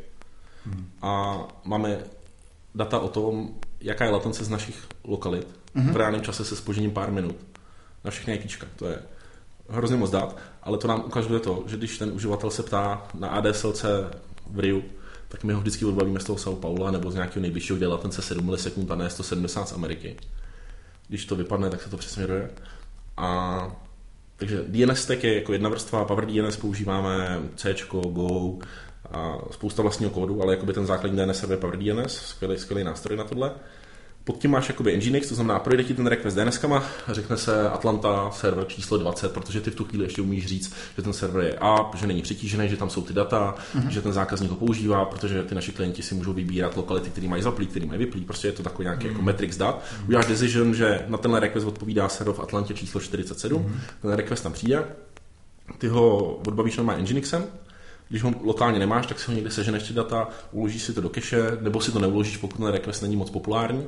[0.67, 0.85] mm-hmm.
[1.01, 1.99] a máme
[2.75, 3.49] data o tom,
[3.81, 5.91] jaká je latence z našich lokalit mm-hmm.
[5.91, 7.35] v reálném čase se spožením pár minut
[8.03, 8.67] na všechny IPčka.
[8.75, 8.99] To je
[9.71, 13.27] hrozně moc dát, ale to nám ukazuje to, že když ten uživatel se ptá na
[13.27, 13.85] ADSLC
[14.51, 14.83] v Riu,
[15.27, 18.21] tak my ho vždycky odbavíme z toho São Paula nebo z nějakého nejbližšího, kde latence
[18.21, 20.17] 7 milisekund a ne 170 z Ameriky.
[21.07, 22.49] Když to vypadne, tak se to přesměruje.
[23.17, 23.71] A
[24.37, 28.57] takže DNS stack je jako jedna vrstva, Power DNS používáme C, Go
[29.11, 33.17] a spousta vlastního kódu, ale jakoby ten základní DNS server Power DNS, skvělý, skvělý nástroj
[33.17, 33.51] na tohle.
[34.23, 36.63] Pod tím máš jakoby Nginx, to znamená, projde ti ten request dns
[37.07, 40.73] a řekne se Atlanta server číslo 20, protože ty v tu chvíli ještě umíš říct,
[40.97, 43.87] že ten server je up, že není přetížený, že tam jsou ty data, mm-hmm.
[43.87, 47.43] že ten zákazník ho používá, protože ty naši klienti si můžou vybírat lokality, které mají
[47.43, 49.11] zaplý, které mají vyplý, prostě je to takový nějaký mm-hmm.
[49.11, 49.75] jako metrix dat.
[49.75, 50.07] Mm-hmm.
[50.07, 54.01] Uděláš decision, že na tenhle request odpovídá server v Atlantě číslo 47, mm-hmm.
[54.01, 54.83] ten request tam přijde,
[55.77, 57.43] ty ho odbavíš normálně Nginxem,
[58.11, 61.09] když ho lokálně nemáš, tak si ho někde seženeš ty data, uložíš si to do
[61.09, 63.87] cache, nebo si to neuložíš, pokud ten request není moc populární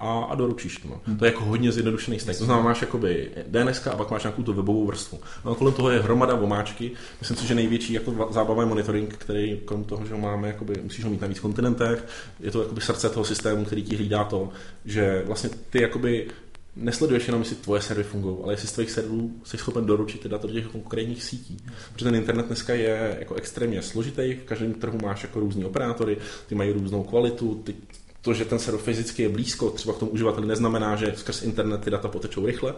[0.00, 0.88] a, a doručíš to.
[0.88, 1.00] No.
[1.06, 1.16] Mm.
[1.16, 2.38] To je jako hodně zjednodušený stack.
[2.38, 5.18] To znamená, máš jakoby DNS a pak máš nějakou tu webovou vrstvu.
[5.44, 6.90] No a kolem toho je hromada omáčky.
[7.20, 10.74] Myslím si, že největší jako zábava je monitoring, který kolem toho, že ho máme, jakoby,
[10.82, 12.06] musíš ho mít na víc kontinentech.
[12.40, 14.48] Je to jakoby srdce toho systému, který ti hlídá to,
[14.84, 16.28] že vlastně ty jakoby
[16.76, 20.46] nesleduješ jenom, jestli tvoje servery fungují, ale jestli z tvých serverů jsi schopen doručit data
[20.46, 21.56] do těch konkrétních sítí.
[21.92, 26.16] Protože ten internet dneska je jako extrémně složitý, v každém trhu máš jako různý operátory,
[26.46, 27.74] ty mají různou kvalitu, ty,
[28.22, 31.80] to, že ten server fyzicky je blízko, třeba k tomu uživateli, neznamená, že skrz internet
[31.80, 32.74] ty data potečou rychle.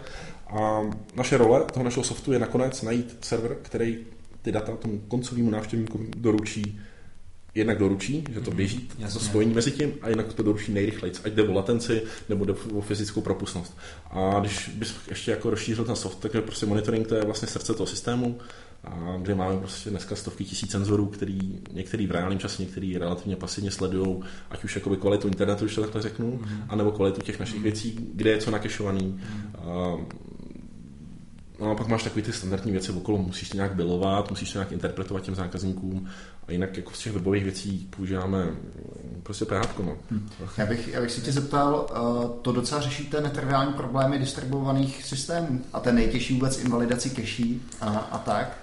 [0.46, 0.80] A
[1.14, 3.98] naše role toho našeho softu je nakonec najít server, který
[4.42, 6.80] ty data tomu koncovému návštěvníku doručí
[7.54, 8.56] jednak doručí, že to mhm.
[8.56, 9.20] běží, Jasně.
[9.20, 12.54] to spojení mezi tím, a jinak to doručí nejrychleji, ať jde o latenci nebo jde
[12.72, 13.76] o fyzickou propustnost.
[14.10, 17.48] A když bys ještě jako rozšířil ten soft, tak je prostě monitoring to je vlastně
[17.48, 18.38] srdce toho systému,
[18.84, 21.38] a kde máme prostě dneska stovky tisíc senzorů, který
[21.72, 25.80] některý v reálném čase, některý relativně pasivně sledují, ať už jakoby kvalitu internetu, když to
[25.80, 26.62] takhle řeknu, mm.
[26.68, 27.62] anebo kvalitu těch našich mm.
[27.62, 29.06] věcí, kde je co nakešovaný.
[29.06, 30.06] Mm.
[31.64, 34.58] No a pak máš takový ty standardní věci okolo, musíš to nějak bilovat, musíš to
[34.58, 36.08] nějak interpretovat těm zákazníkům
[36.48, 38.46] a jinak jako z těch webových věcí používáme
[39.22, 39.78] prostě PHP.
[39.78, 39.96] No.
[40.10, 40.28] Hm.
[40.58, 45.60] Já, bych, já bych si tě zeptal, uh, to docela řešíte netriviální problémy distribuovaných systémů
[45.72, 47.44] a ten nejtěžší vůbec invalidaci cache
[47.80, 48.58] a, a tak.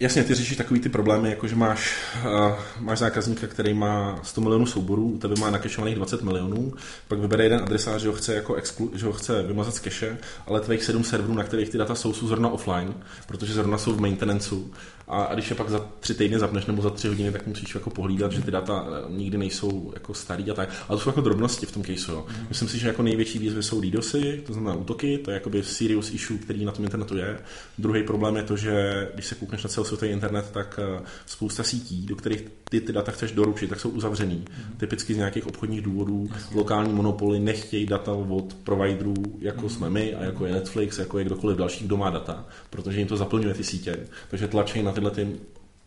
[0.00, 4.40] Jasně, ty řešíš takový ty problémy, jako že máš, uh, máš zákazníka, který má 100
[4.40, 6.72] milionů souborů, u tebe má nakešovaných 20 milionů,
[7.08, 10.18] pak vybere jeden adresář, že ho chce, jako exclu, že ho chce vymazat z cache,
[10.46, 12.94] ale tvých 7 serverů, na kterých ty data jsou, jsou zrovna offline,
[13.26, 14.70] protože zrovna jsou v maintenanceu
[15.10, 17.74] a, a když je pak za tři týdny zapneš nebo za tři hodiny, tak musíš
[17.74, 20.68] jako pohlídat, že ty data eh, nikdy nejsou jako starý a tak.
[20.88, 22.12] Ale to jsou jako drobnosti v tom caseu.
[22.12, 22.26] Jo.
[22.28, 22.46] Mm.
[22.48, 26.10] Myslím si, že jako největší výzvy jsou DDoSy, to znamená útoky, to je jakoby serious
[26.10, 27.38] issue, který na tom internetu je.
[27.78, 32.06] Druhý problém je to, že když se koukneš na celosvětový internet, tak eh, spousta sítí,
[32.06, 34.36] do kterých ty ty data chceš doručit, tak jsou uzavřený.
[34.36, 34.76] Mm.
[34.76, 36.28] Typicky z nějakých obchodních důvodů.
[36.34, 36.56] Jasně.
[36.56, 39.68] Lokální monopoly nechtějí data od providerů, jako mm.
[39.68, 43.08] jsme my a jako je Netflix, jako je kdokoliv další, kdo má data, protože jim
[43.08, 43.96] to zaplňuje ty sítě.
[44.30, 45.28] Takže tlačí na tyhle ty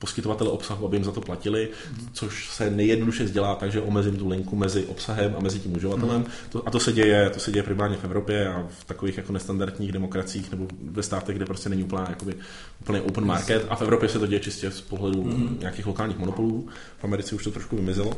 [0.03, 1.69] poskytovatele obsahu, aby jim za to platili,
[2.13, 6.21] což se nejjednoduše dělá takže omezím tu linku mezi obsahem a mezi tím uživatelem.
[6.21, 6.25] Mm.
[6.49, 9.33] To, a to se děje, to se děje primárně v Evropě a v takových jako
[9.33, 12.35] nestandardních demokraciích nebo ve státech, kde prostě není úplná, jakoby,
[12.81, 13.65] úplně open market.
[13.69, 15.57] A v Evropě se to děje čistě z pohledu mm.
[15.59, 16.67] nějakých lokálních monopolů.
[16.99, 18.13] V Americe už to trošku vymizelo.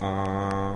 [0.00, 0.74] A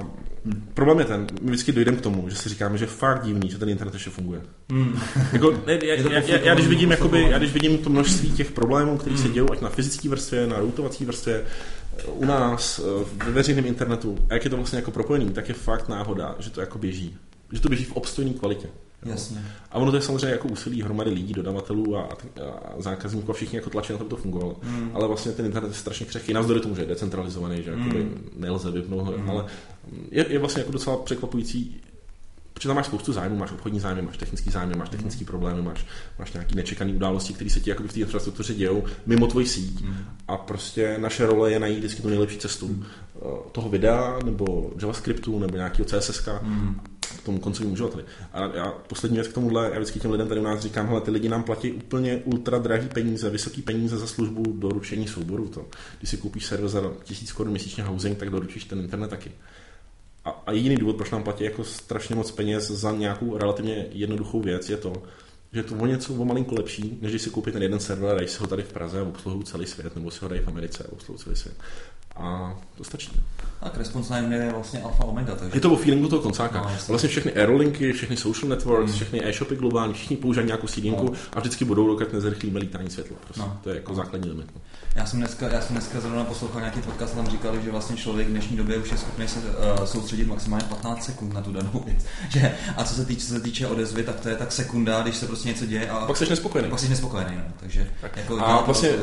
[0.74, 3.50] problém je ten, my vždycky dojdeme k tomu, že si říkáme, že je fakt divný,
[3.50, 4.40] že ten internet ještě funguje.
[4.68, 5.00] Mm.
[5.32, 8.50] jako, ne, já, já, já, já, když vidím, jakoby, já když vidím to množství těch
[8.50, 9.18] problémů, které mm.
[9.18, 9.32] se hmm.
[9.32, 11.44] dějí, ať na fyzické vrstvě, na routovací vrstvě,
[12.06, 12.80] u nás,
[13.24, 16.50] ve veřejném internetu, a jak je to vlastně jako propojený, tak je fakt náhoda, že
[16.50, 17.16] to jako běží.
[17.52, 18.68] že to běží v obstojné kvalitě.
[19.04, 19.44] Jasně.
[19.70, 23.56] A ono to je samozřejmě jako úsilí hromady lidí, dodavatelů a, a zákazníků a všichni
[23.56, 24.56] jako tlačí na to, aby to fungovalo.
[24.62, 24.90] Hmm.
[24.94, 28.30] Ale vlastně ten internet je strašně křehký, navzdory tomu, že je decentralizovaný, že Hmm.
[28.36, 29.30] nelze vypnout, Hmm.
[29.30, 29.44] ale
[30.10, 31.80] je, je vlastně jako docela překvapující,
[32.54, 35.86] protože tam máš spoustu zájmů, máš obchodní zájmy, máš technický zájmy, máš technické problémy, máš,
[36.18, 39.82] máš nějaké nečekané události, které se ti jakoby v té infrastruktuře dějou mimo tvoji síť.
[39.82, 39.96] Hmm.
[40.28, 42.84] A prostě naše role je najít vždycky tu nejlepší cestu
[43.16, 43.20] eh,
[43.52, 46.80] toho videa, nebo JavaScriptu, nebo nějakého CSS, Hmm.
[47.16, 48.04] K tomu koncovému uživateli.
[48.32, 51.00] A já poslední věc k tomuhle, já vždycky těm lidem tady u nás říkám, hele,
[51.00, 55.48] ty lidi nám platí úplně ultra drahý peníze, vysoký peníze za službu doručení souboru.
[55.48, 55.66] To.
[55.98, 59.32] Když si koupíš server za 1000 korun měsíčně housing, tak doručíš ten internet taky.
[60.24, 64.40] A, a jediný důvod, proč nám platí jako strašně moc peněz za nějakou relativně jednoduchou
[64.40, 64.92] věc, je to,
[65.52, 68.14] že to o něco o malinko lepší, než když si koupí ten jeden server a
[68.14, 70.48] dají si ho tady v Praze a obsluhují celý svět, nebo si ho dají v
[70.48, 71.56] Americe a obsluhují celý svět.
[72.16, 73.10] A to stačí.
[73.62, 75.56] Tak response time je vlastně alfa omega, takže...
[75.56, 76.58] Je to o feelingu toho koncáka.
[76.62, 78.96] No, vlastně všechny aerolinky, všechny social networks, Hmm.
[78.96, 81.12] všechny e-shopy globální, všichni používají nějakou sídinku No.
[81.32, 83.16] a vždycky budou, dokud nezrychlíme lítání světla.
[83.24, 83.40] Prostě.
[83.40, 83.58] No.
[83.62, 83.96] To je jako No.
[83.96, 84.46] základní limit.
[84.54, 84.60] No.
[84.96, 87.96] Já jsem dneska, já jsem dneska zrovna poslouchal nějaký podcast a tam říkali, že vlastně
[87.96, 91.52] člověk v dnešní době už je schopný se uh, soustředit maximálně 15 sekund na tu
[91.52, 92.04] danou věc.
[92.28, 95.16] Že, a co se týče, co se týče odezvy, tak to je tak sekunda, když
[95.16, 96.70] se prostě něco děje a pak jsi nespokojený.
[96.70, 97.36] pak jsi nespokojený.
[97.36, 97.42] No.
[97.60, 99.02] Takže, jako, A vlastně uh,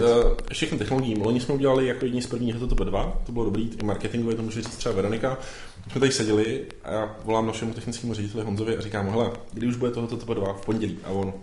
[0.54, 3.86] všechny technologií, loni jsme udělali jako jedni z prvních HTTP 2, to bylo dobrý, i
[3.86, 5.38] marketingově, to může říct třeba Veronika.
[5.86, 9.68] My jsme tady seděli a já volám našemu technickému řediteli Honzovi a říkám, hele, kdy
[9.68, 11.00] už bude toho HTTP 2 v pondělí?
[11.04, 11.34] A on,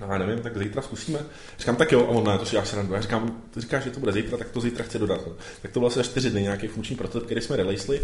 [0.00, 1.18] "No, já nevím, tak zítra zkusíme.
[1.58, 2.94] Říkám, tak jo, a on ne, to si já se randu.
[2.94, 5.20] Já říkám, ty říkáš, že to bude zítra, tak to zítra chci dodat.
[5.26, 5.32] No.
[5.62, 8.02] Tak to bylo asi čtyři dny nějaký funkční prototyp, který jsme releasli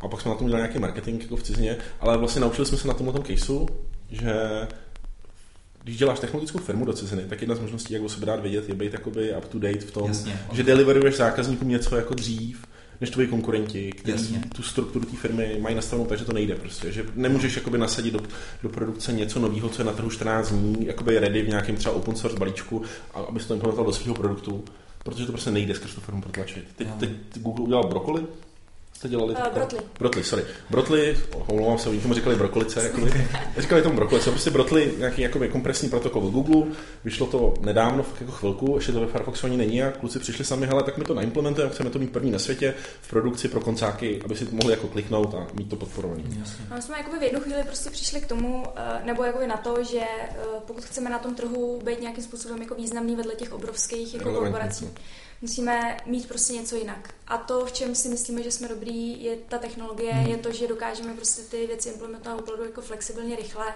[0.00, 2.78] a pak jsme na tom dělali nějaký marketing jako v cizině, ale vlastně naučili jsme
[2.78, 3.68] se na tomhle caseu,
[4.10, 4.32] že
[5.84, 8.68] když děláš technologickou firmu do ciziny, tak jedna z možností, jak o sebe dát vědět,
[8.68, 10.40] je být jakoby up to date v tom, Jasně.
[10.52, 12.66] že deliveruješ zákazníkům něco jako dřív,
[13.00, 14.50] než tvoji konkurenti, kteří Jasně.
[14.56, 16.92] tu strukturu té firmy mají nastavenou tak, že to nejde prostě.
[16.92, 18.20] Že nemůžeš jakoby nasadit do,
[18.62, 21.94] do produkce něco nového, co je na trhu 14 dní, jakoby ready v nějakém třeba
[21.94, 22.82] open source balíčku,
[23.14, 24.64] a aby se to implementoval do svého produktu,
[25.04, 26.64] protože to prostě nejde skrz tu firmu protlačit.
[26.76, 28.26] Teď, teď Google udělal brokoli,
[28.96, 29.34] jste dělali?
[29.34, 29.78] Uh, brotli.
[29.98, 30.44] Brotli, sorry.
[30.70, 32.82] Brotli, omlouvám se, oni tomu říkali brokolice.
[32.82, 33.28] Jakoby.
[33.56, 36.62] Říkali tomu brokolice, prostě brotli nějaký jakoby, kompresní protokol od Google,
[37.04, 40.44] vyšlo to nedávno, fakt jako chvilku, ještě to ve Firefoxu ani není a kluci přišli
[40.44, 43.60] sami, hele, tak my to naimplementujeme, chceme to mít první na světě v produkci pro
[43.60, 46.24] koncáky, aby si to mohli jako kliknout a mít to podporovaný.
[46.40, 46.64] Jasně.
[46.70, 49.56] No, my jsme jakoby v jednu chvíli prostě přišli k tomu, eh, nebo jakoby na
[49.56, 50.34] to, že eh,
[50.66, 54.88] pokud chceme na tom trhu být nějakým způsobem jako významný vedle těch obrovských jako korporací.
[55.42, 57.14] Musíme mít prostě něco jinak.
[57.26, 60.26] A to, v čem si myslíme, že jsme dobrý, je ta technologie, Hmm.
[60.26, 63.66] je to, že dokážeme prostě ty věci implementovat opravdu jako flexibilně, rychle.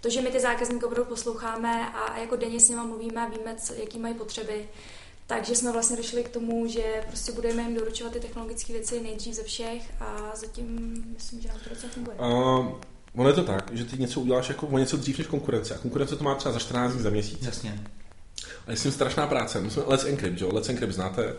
[0.00, 3.56] To, že my ty zákazníky opravdu posloucháme a jako denně s nimi mluvíme a víme,
[3.62, 4.68] co, jaký mají potřeby.
[5.26, 9.34] Takže jsme vlastně došli k tomu, že prostě budeme jim doručovat ty technologické věci nejdřív
[9.34, 12.16] ze všech a zatím myslím, že nám to docela funguje.
[12.16, 12.26] A
[13.14, 15.74] ono je to tak, že ty něco uděláš jako o něco dřív než konkurence.
[15.74, 17.38] A konkurence to má třeba za 14 dní za měsíc.
[17.42, 17.84] Jasně.
[18.66, 19.60] A je s tím strašná práce.
[19.60, 20.54] My jsme Let's Encrypt, že jo?
[20.54, 21.34] Let's Encrypt znáte,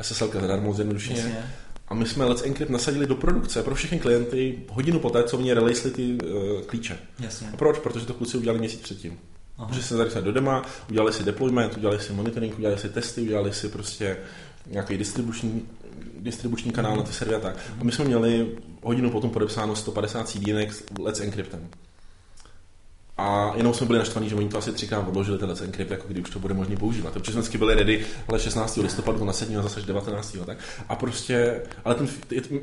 [0.00, 1.44] SSL zadarmo zjednodušeně.
[1.88, 5.52] A my jsme Let's Encrypt nasadili do produkce pro všechny klienty hodinu poté, co oni
[5.52, 6.98] releasli ty uh, klíče.
[7.20, 7.48] Jasně.
[7.52, 7.78] A proč?
[7.78, 9.18] Protože to kluci udělali měsíc předtím.
[9.58, 9.68] Aha.
[9.68, 13.52] Protože se zaregistovali do dema, udělali si deployment, udělali si monitoring, udělali si testy, udělali
[13.52, 14.16] si prostě
[14.66, 15.68] nějaký distribuční,
[16.18, 17.56] distribuční kanál na ty servery a tak.
[17.80, 21.68] A my jsme měli hodinu potom podepsáno 150 CDNek s Let's Encryptem.
[23.18, 26.20] A jenom jsme byli naštvaní, že oni to asi třikrát odložili ten Encrypt, jako kdy
[26.20, 27.12] už to bude možné používat.
[27.12, 28.76] Protože jsme vždycky byli ready, ale 16.
[28.76, 30.36] listopadu to nasadíme a zase až 19.
[30.46, 30.58] Tak.
[30.88, 32.08] A prostě, ale ten,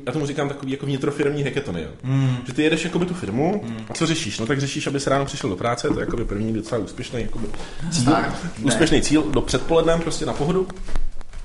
[0.06, 1.82] já tomu říkám takový jako vnitrofirmní hackathony.
[1.82, 1.88] Jo.
[2.02, 2.36] Mm.
[2.46, 4.38] Že ty jedeš jakoby tu firmu a co řešíš?
[4.38, 7.22] No tak řešíš, aby se ráno přišel do práce, to je jakoby první docela úspěšný
[7.22, 7.46] jakoby
[7.90, 8.34] cíl, Start.
[8.62, 10.68] úspěšný cíl do předpolednem prostě na pohodu.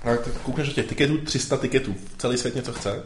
[0.03, 3.03] A tak koukneš do těch tiketů, 300 tiketů, celý svět něco chce.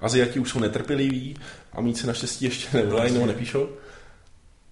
[0.00, 1.36] Aziati už jsou netrpěliví
[1.72, 3.68] a mít se naštěstí ještě nevolají nebo nepíšou.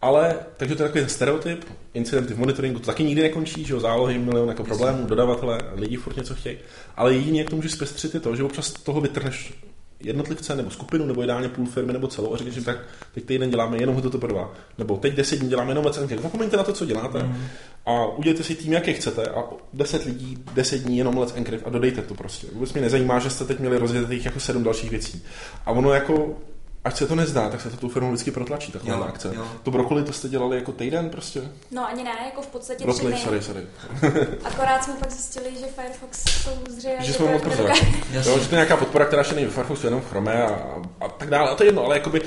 [0.03, 3.81] Ale, takže to je takový stereotyp, incidenty v monitoringu, to taky nikdy nekončí, že jo,
[3.81, 6.59] zálohy, milion jako problémů, dodavatele, lidi furt něco chtějí.
[6.97, 9.55] Ale jedině, jak to můžeš zpestřit, je to, že občas toho vytrhneš
[10.01, 12.79] jednotlivce nebo skupinu, nebo ideálně půl firmy nebo celou a řekneš jim tak,
[13.15, 16.23] teď týden děláme jenom toto dva, nebo teď deset dní děláme jenom Encrypt.
[16.23, 17.45] Zapomeňte na to, co děláte Mm.
[17.87, 21.71] a udělejte si tým, jaký chcete a deset lidí, deset dní jenom Let's Encrypt a
[21.71, 22.47] dodejte to prostě.
[22.53, 25.23] Vůbec mě nezajímá, že jste teď měli rozjetých jako sedm dalších věcí.
[25.67, 26.37] A ono jako
[26.85, 29.33] Ať se to nezdá, tak se to tou firmou vždycky protlačí, taková Jo, akce.
[29.35, 29.45] jo.
[29.63, 31.43] To brokoli to jste dělali jako týden prostě?
[31.71, 33.21] No ani ne, jako v podstatě tři Brokoli, dny.
[33.21, 33.61] sorry, sorry.
[34.45, 36.91] Akorát jsme pak zjistili, že Firefox soudře...
[37.01, 37.63] Že jsme moc to brzo.
[37.63, 40.43] nedokáže- Jo, že to je nějaká podpora, která ještě není ve Firefoxu, jenom v Chrome
[40.47, 41.51] a, a, tak dále.
[41.51, 42.21] A to je jedno, ale jakoby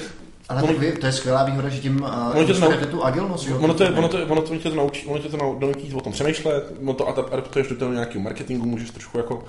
[0.50, 3.04] Ale Ono- vy, to je skvělá výhoda, že tím uh, Ono tě to inspirujete tu
[3.04, 3.48] agilnost?
[3.60, 5.94] Ono to, je, ono, to, ono to tě to naučí, ono tě to nau- donutí
[5.94, 9.44] o tom přemýšlet, ono to adap- adaptuješ do toho nějakého marketingu, můžeš trošku jako,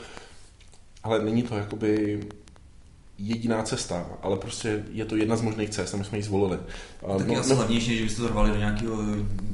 [1.02, 2.20] ale není to jakoby,
[3.18, 6.58] jediná cesta, ale prostě je to jedna z možných cest a my jsme ji zvolili.
[7.08, 8.96] A Tak je asi levnější, než byste to rvali do nějakého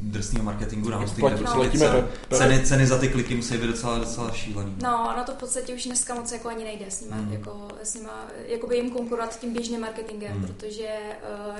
[0.02, 1.20] drsného marketingu na hosting.
[1.20, 4.30] platí, kde no, letíme ceny- pe- ceny, ceny za ty kliky musí být docela, docela
[4.32, 4.74] šílený.
[4.82, 7.26] No, ono to v podstatě už dneska moc jako ani nejde s nima, Mm.
[7.26, 7.32] mm.
[7.32, 10.38] jako, s nima jakoby jim konkurovat tím běžným marketingem, Mm.
[10.40, 10.46] mm.
[10.46, 10.88] protože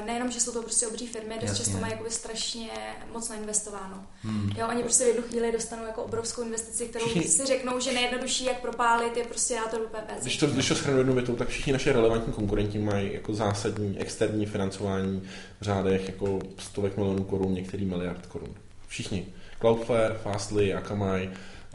[0.00, 1.64] uh, nejenom, že jsou to prostě obří firmy, dost Jasně.
[1.64, 2.68] často mají jakoby strašně
[3.12, 4.04] moc nainvestováno.
[4.22, 4.50] Hmm.
[4.58, 7.92] Jo, oni prostě v jednu chvíli dostanou jako obrovskou investici, kterou Všichni- si řeknou, že
[7.92, 10.22] nejjednodušší, jak propálit, je prostě dát to do PPC.
[10.22, 14.46] Když to, když to jednou větou, tak všichni naše relevantní konkurenti mají jako zásadní externí
[14.46, 15.22] financování
[15.60, 18.48] v řádech jako stovek milionů korun, některý miliard korun.
[18.88, 19.26] Všichni.
[19.60, 21.30] Cloudflare, Fastly, Akamai,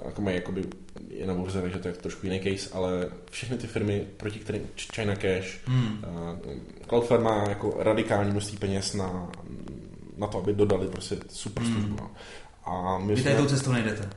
[0.07, 0.63] Akamai jakoby
[1.09, 4.61] je na burze, takže to je trošku jiný case, ale všechny ty firmy, proti kterým
[4.95, 6.03] China Cash, Hmm.
[6.89, 9.30] Cloudflare má jako radikální množství peněz na,
[10.18, 11.74] na to, aby dodali prostě super Hmm.
[11.74, 11.95] službu.
[11.99, 12.11] no.
[12.65, 14.09] A my Vy tady tou cestou nejdete.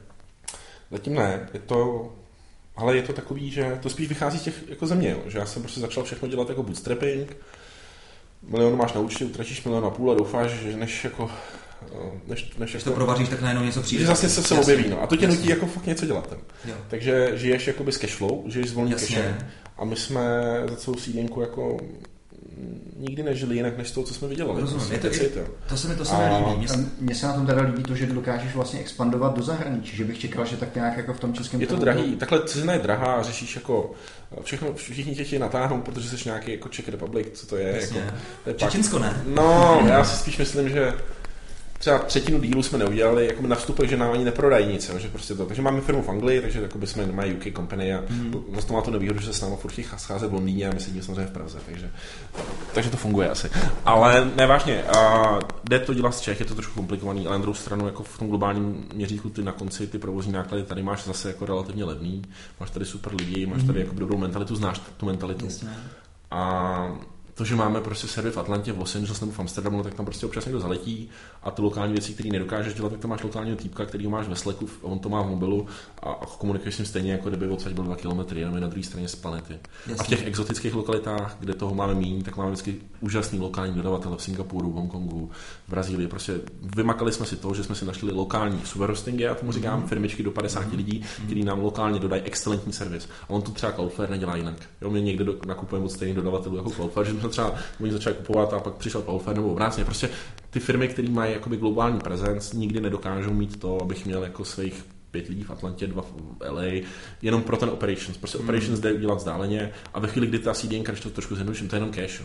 [0.90, 2.12] Zatím ne, je to,
[2.80, 5.22] ale je to takový, že to spíš vychází z těch jako země, jo.
[5.26, 7.36] že já jsem prostě začal všechno dělat jako bootstrapping,
[8.42, 11.30] milion máš na účtě, utratíš milion a půl a doufáš, že než jako
[11.82, 14.00] eh, než, než jako, to provaříš, tak najednou něco přijde.
[14.02, 15.02] že zase se, se objeví, no.
[15.02, 15.36] A to tě Jasně.
[15.36, 16.26] nutí jako fakt něco dělat.
[16.26, 16.38] Tam.
[16.64, 16.74] Jo.
[16.88, 19.06] Takže žiješ jakoby z cashflow, žiješ z volný Jasně.
[19.06, 19.38] cashem.
[19.78, 20.22] A my jsme
[20.68, 21.78] za celou sídlenku jako
[22.96, 24.60] nikdy nežili jinak než to, co jsme vydělali.
[24.60, 24.86] Rozumím.
[25.00, 25.46] Prostě Je to- jo.
[25.68, 26.66] To se mi, to se mi líbí.
[27.00, 30.18] Mně se- na tom teda líbí to, že dokážeš vlastně expandovat do zahraničí, že bych
[30.18, 33.12] čekal, že tak nějak jako v tom českém Je to drahý, takhle cizina je drahá
[33.14, 33.90] a řešíš jako
[34.42, 37.76] všechno, všichni tě chtějí natáhnout, protože jsi nějaký jako Czech Republic, co to je.
[37.80, 38.00] Jasně.
[38.00, 39.22] Jako, to je pak, Čečinsko ne.
[39.26, 40.92] no, já si spíš myslím, že
[41.80, 45.08] třeba třetinu dílu jsme neudělali, jako na vstupech, že nám ani neprodají nic, jo, že
[45.08, 45.46] prostě to.
[45.46, 48.44] Takže máme firmu v Anglii, takže jako jsme mají UK company a mm.
[48.54, 50.80] zase to má to nevýhodu, že se s námi furt scházet v Londýně a my
[50.80, 51.90] sedíme samozřejmě v Praze, takže,
[52.74, 53.50] takže to funguje asi.
[53.84, 57.42] Ale ne, vážně, a jde to dělat z Čech, je to trošku komplikovaný, ale na
[57.42, 61.04] druhou stranu jako v tom globálním měřítku ty na konci ty provozní náklady tady máš
[61.04, 62.22] zase jako relativně levný,
[62.60, 65.44] máš tady super lidi, máš tady jako dobrou mentalitu, znáš tu mentalitu.
[65.44, 65.68] Jasně.
[66.30, 66.96] A
[67.40, 69.94] to, že máme prostě server v Atlantě, v Los Angeles nebo v Amsterdamu, no tak
[69.94, 71.10] tam prostě občas někdo zaletí
[71.42, 74.36] a ty lokální věci, které nedokážeš dělat, tak tam máš lokálního týpka, který máš ve
[74.36, 75.66] Slacku, on to má v mobilu
[76.02, 78.68] a, a komunikuješ s ním stejně, jako kdyby odsaď byl dva kilometry, jenom je na
[78.68, 79.54] druhé straně z planety.
[79.54, 80.16] A v Jasně.
[80.16, 84.70] těch exotických lokalitách, kde toho máme méně, tak máme vždycky úžasný lokální dodavatele v Singapuru,
[84.70, 85.30] v Hongkongu,
[85.66, 86.08] v Brazílii.
[86.08, 86.40] Prostě
[86.76, 90.30] vymakali jsme si to, že jsme si našli lokální superhostingy, já tomu říkám, firmičky do
[90.30, 93.08] 50 lidí, kteří nám lokálně dodají excelentní servis.
[93.22, 94.54] A on to třeba Cloudflare nedělá jinak.
[94.80, 98.16] Jo, my někde do, nakupujeme od stejných dodavatelů jako Cloudflare, že jsme třeba oni začali
[98.16, 99.84] kupovat a pak přišel Cloudflare nebo obráceně.
[99.84, 100.10] Prostě
[100.50, 104.84] ty firmy, které mají jakoby globální prezenc, nikdy nedokážou mít to, abych měl jako svých
[105.10, 106.86] pět lidí v Atlantě, dva v LA,
[107.22, 108.16] jenom pro ten operations.
[108.16, 111.68] Prostě operations jde udělat vzdáleně a ve chvíli, kdy ta CDN, když to trošku zjednoduším,
[111.68, 112.22] to je jenom cash.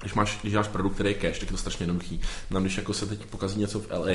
[0.00, 2.20] Když, máš, když děláš produkt, který je cash, tak je to strašně jednoduchý.
[2.50, 4.14] Nám, když jako se teď pokazí něco v LA,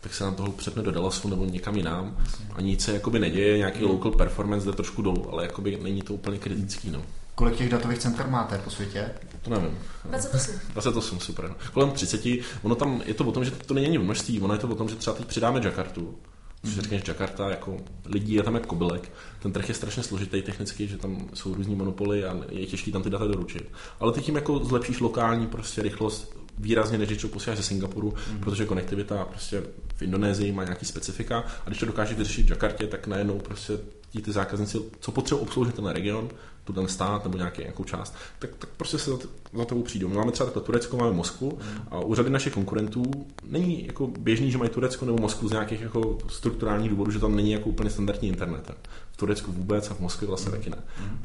[0.00, 2.16] tak se nám toho přepne do Dallasu nebo někam jinam
[2.54, 6.14] a nic se jakoby neděje, nějaký local performance jde trošku dolů, ale jakoby není to
[6.14, 6.90] úplně kritický.
[6.90, 7.02] No.
[7.36, 9.10] Kolik těch datových center máte po světě?
[9.42, 9.78] To nevím.
[10.04, 10.60] 28.
[10.72, 11.48] 28, super.
[11.48, 11.54] No.
[11.72, 12.20] Kolem 30.
[12.62, 14.74] Ono tam je to o tom, že to není v množství, ono je to o
[14.74, 16.18] tom, že třeba teď přidáme Jakartu,
[16.62, 16.82] Když mm.
[16.82, 19.12] řekneš Jakarta, jako lidí je tam jako kobylek,
[19.42, 23.02] ten trh je strašně složitý technicky, že tam jsou různý monopoly a je těžké tam
[23.02, 23.72] ty data doručit.
[24.00, 28.14] Ale ty tím jako zlepšíš lokální prostě rychlost výrazně, než když to posíláš ze Singapuru,
[28.32, 28.38] mm.
[28.40, 29.62] protože konektivita prostě
[29.94, 33.78] v Indonésii má nějaký specifika a když to dokážeš vyřešit v Jakartě, tak najednou prostě
[34.10, 36.28] ti ty zákazníci, co potřebují obsloužit ten region,
[36.64, 39.82] tu ten stát nebo nějaký, nějakou část, tak, tak prostě se za, t- za tebou
[39.82, 40.08] přijdou.
[40.08, 41.58] Máme třeba takhle Turecko, máme Moskvu
[41.90, 45.80] a u řady našich konkurentů není jako běžný, že mají Turecko nebo Moskvu z nějakých
[45.80, 48.72] jako strukturálních důvodů, že tam není jako úplně standardní internet.
[49.12, 50.78] V Turecku vůbec a v Moskvě vlastně taky ne.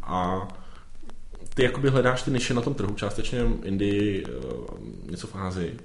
[0.04, 0.48] A
[1.54, 5.78] ty jakoby hledáš ty niše na tom trhu, částečně v Indii, eh, něco v Ázii.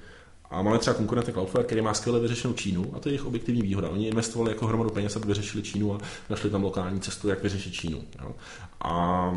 [0.51, 3.63] A máme třeba konkurenta Cloudflare, který má skvěle vyřešenou Čínu a to je jejich objektivní
[3.63, 3.89] výhoda.
[3.89, 5.99] Oni investovali jako hromadu peněz, aby vyřešili Čínu a
[6.31, 8.05] našli tam lokální cestu, jak vyřešit Čínu.
[8.23, 8.35] Jo.
[8.81, 9.33] A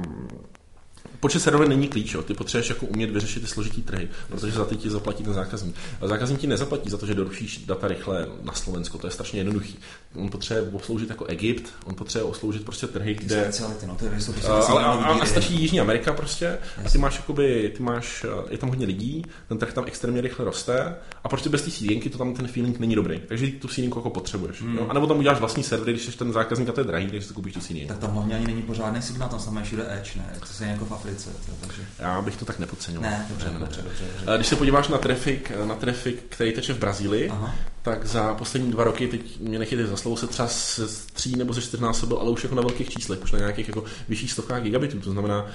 [1.19, 2.21] Počet serverů není klíč, jo.
[2.21, 5.75] ty potřebuješ jako umět vyřešit ty složitý trhy, protože za ty ti zaplatí ten zákazník.
[6.01, 9.39] A zákazník ti nezaplatí za to, že doručíš data rychle na Slovensko, to je strašně
[9.39, 9.79] jednoduchý.
[10.15, 13.43] On potřebuje obsloužit jako Egypt, on potřebuje obsloužit prostě trhy, Ty kde...
[13.43, 16.97] speciality, no, to je, jsou prostě ale, a, a, stačí Jižní Amerika prostě a ty
[16.97, 20.95] máš jakoby, ty máš, eh, je tam hodně lidí, ten trh tam extrémně rychle roste
[21.23, 23.21] a prostě bez té sídinky to tam ten feeling není dobrý.
[23.27, 24.61] Takže tu sídinku jako potřebuješ.
[24.61, 24.79] Hmm.
[24.89, 27.27] A nebo tam uděláš vlastní servery, když jsi ten zákazník a to je drahý, takže
[27.27, 27.87] si koupíš tu sídinku.
[27.87, 30.35] Tak tam hlavně ani není pořádný signál, tam samé všude edge, ne?
[30.39, 31.81] To se jako v Africe, to, takže...
[31.99, 33.11] Já bych to tak nepodceňoval.
[33.11, 34.33] Ne, dobře, Ne, dobře, dobře, dobře.
[34.33, 37.55] Eh, Když se podíváš na trafik, na trafik, který teče v Brazílii, Aha.
[37.89, 40.81] Tak za poslední dva roky, teď mě nechytej za slovo, se třeba se
[41.13, 44.31] tří nebo ze čtyřnásobil, ale už jako na velkých číslech, už na nějakých jako vyšších
[44.31, 44.99] stovkách gigabitů.
[44.99, 45.45] To znamená,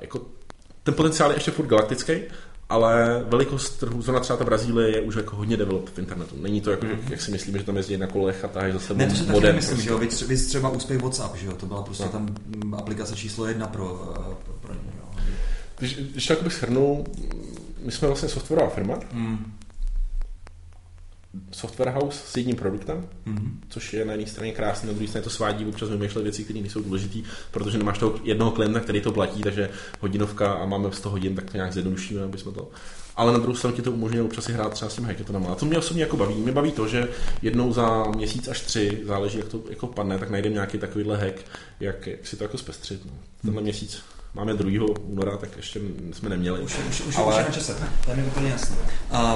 [0.00, 0.20] jako
[0.82, 2.12] ten potenciál je ještě furt galaktický,
[2.68, 6.36] ale velikost trhu, zrovna třeba ta Brazílie je už jako hodně develop v internetu.
[6.40, 6.92] Není to jako, mm.
[7.10, 9.20] jak si myslíme, že tam jezdí na kolech a tahají za sebou Ne, to si
[9.20, 9.48] taky modem.
[9.50, 9.84] nemyslím, prostě.
[9.84, 12.08] že jo, vy, vy třeba úspěch WhatsApp, že jo, to byla prostě No.
[12.10, 15.22] tam mm, aplikace číslo jedna pro, eh, pro, pro ně, jo.
[15.78, 17.04] Když, když to jakoby shrnu,
[17.82, 19.52] my jsme vlastně softwarová firma, Mm.
[21.50, 23.60] Software house s jedním produktem, Mm.
[23.68, 26.60] což je na jedné straně krásné, na druhé straně to svádí občas vymýšlet věci, které
[26.60, 29.70] nejsou důležité, protože nemáš toho jednoho klienta, který to platí, takže
[30.00, 32.70] hodinovka a máme 100 hodin, tak to nějak zjednodušíme, aby jsme to.
[33.16, 35.48] Ale na druhou stranu ti to umožňuje občas si hrát třeba s těmi hackathonama.
[35.48, 36.34] A to mě osobně jako baví.
[36.34, 37.08] Mě baví to, že
[37.42, 41.34] jednou za měsíc až tři, záleží jak to jako padne, tak najdeme nějaký takovýhle hack,
[41.80, 43.04] jak, jak si to jako zpestřit.
[43.04, 43.12] No.
[43.42, 44.02] Tenhle měsíc
[44.36, 44.86] máme 2.
[45.02, 45.80] února, tak ještě
[46.12, 46.60] jsme neměli.
[46.60, 48.76] Už, už, už, Ale- už je na čase, to je mi úplně jasné.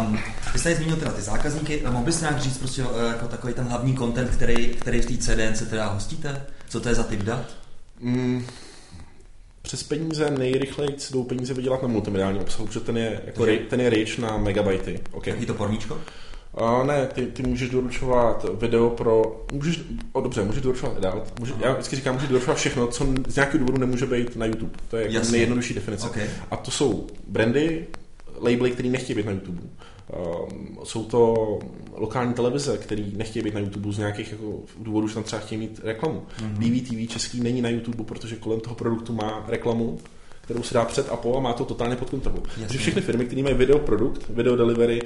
[0.00, 0.18] Um,
[0.56, 3.64] jsi tady zmínil teda ty zákazníky, mohl bys nějak říct prostě eh, jako takový ten
[3.64, 6.46] hlavní content, který, který v té CDN teda hostíte?
[6.68, 7.44] Co to je za typ dat?
[8.00, 8.46] Mm,
[9.62, 13.90] přes peníze nejrychleji jdou peníze vydělat na multimediálním obsahu, protože ten je, jako, ten je
[13.90, 15.00] rich na megabajty.
[15.12, 15.32] Okay.
[15.32, 16.00] Jaký to porníčko?
[16.54, 19.44] A ne, ty, ty můžeš doručovat video pro...
[19.52, 19.80] Můžeš,
[20.12, 21.24] o, dobře, můžeš doručovat dál.
[21.40, 24.72] Může, já vždycky říkám, můžeš doručovat všechno, co z nějakého důvodu nemůže být na YouTube.
[24.88, 26.06] To je jako nejjednodušší definice.
[26.06, 26.26] Okay.
[26.50, 27.86] A to jsou brandy,
[28.40, 29.62] labely, které nechtějí být na YouTube.
[29.62, 31.58] Um, jsou to
[31.92, 35.58] lokální televize, které nechtějí být na YouTube z nějakých jako důvodů, že tam třeba chtějí
[35.60, 36.22] mít reklamu.
[36.42, 36.54] Mhm.
[36.54, 36.80] Mm-hmm.
[36.80, 39.98] DVTV český není na YouTube, protože kolem toho produktu má reklamu,
[40.40, 42.42] kterou se dá před a po a má to totálně pod kontrolou.
[42.58, 45.02] Takže všechny firmy, které mají video produkt, video delivery,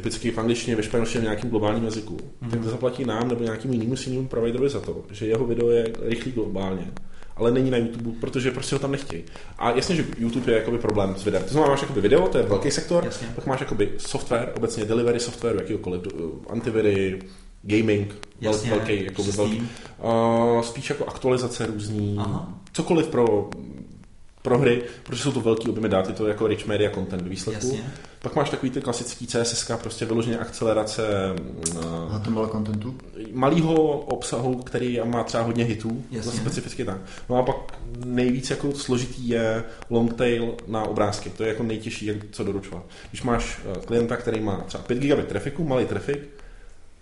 [0.00, 2.62] typicky v angličtině, ve španělštině, v nějakém globálním jazyku, mm-hmm.
[2.62, 6.32] to zaplatí nám nebo nějakému jinému seniornímu providerovi za to, že jeho video je rychlý
[6.32, 6.90] globálně
[7.38, 9.24] ale není na YouTube, protože prostě ho tam nechtějí.
[9.58, 11.42] A jasně, že YouTube je jakoby problém s videem.
[11.42, 13.28] To znamená, máš jakoby video, to je velký sektor, Jasně.
[13.34, 17.18] pak máš jakoby software, obecně delivery software, jakýkoliv, uh, antiviry,
[17.62, 19.68] gaming, Jasně, velký, jakoby velký.
[20.04, 22.60] Uh, spíš jako aktualizace různý, Aha.
[22.72, 23.50] cokoliv pro
[24.48, 27.28] pro hry, protože jsou to velký objemy dat, je to jako rich media content ve
[27.28, 27.66] výsledku.
[27.66, 27.90] Jasně.
[28.22, 31.02] Pak máš takový ty klasický CSS, prostě vyloženě akcelerace
[31.74, 32.94] uh, HTML contentu.
[33.32, 36.22] malého obsahu, který má třeba hodně hitů, Jasně.
[36.22, 36.98] zase specificky tak.
[37.28, 37.56] No a pak
[38.04, 41.30] nejvíc jako složitý je long tail na obrázky.
[41.30, 42.82] To je jako nejtěžší, jak co doručovat.
[43.10, 46.28] Když máš eh, klienta, který má třeba 5 gigabit trafiku, malý trafik,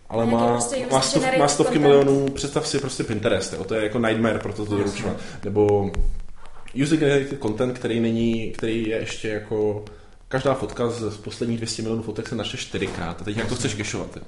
[0.08, 1.94] ale má, prostě má, stov, má stovky content.
[1.94, 5.16] milionů, představ si prostě Pinterest, jo, to je jako nightmare pro to, to doručovat.
[5.44, 5.90] Nebo
[6.74, 9.84] user generated content, který není, který je ještě jako
[10.28, 13.20] každá fotka z, posledních 200 milionů fotek se načte čtyřikrát.
[13.20, 14.18] A teď jak to chceš kešovat?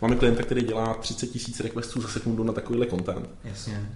[0.00, 3.88] Máme klienta, který dělá 30 tisíc requestů za sekundu na takovýhle content, Jasně.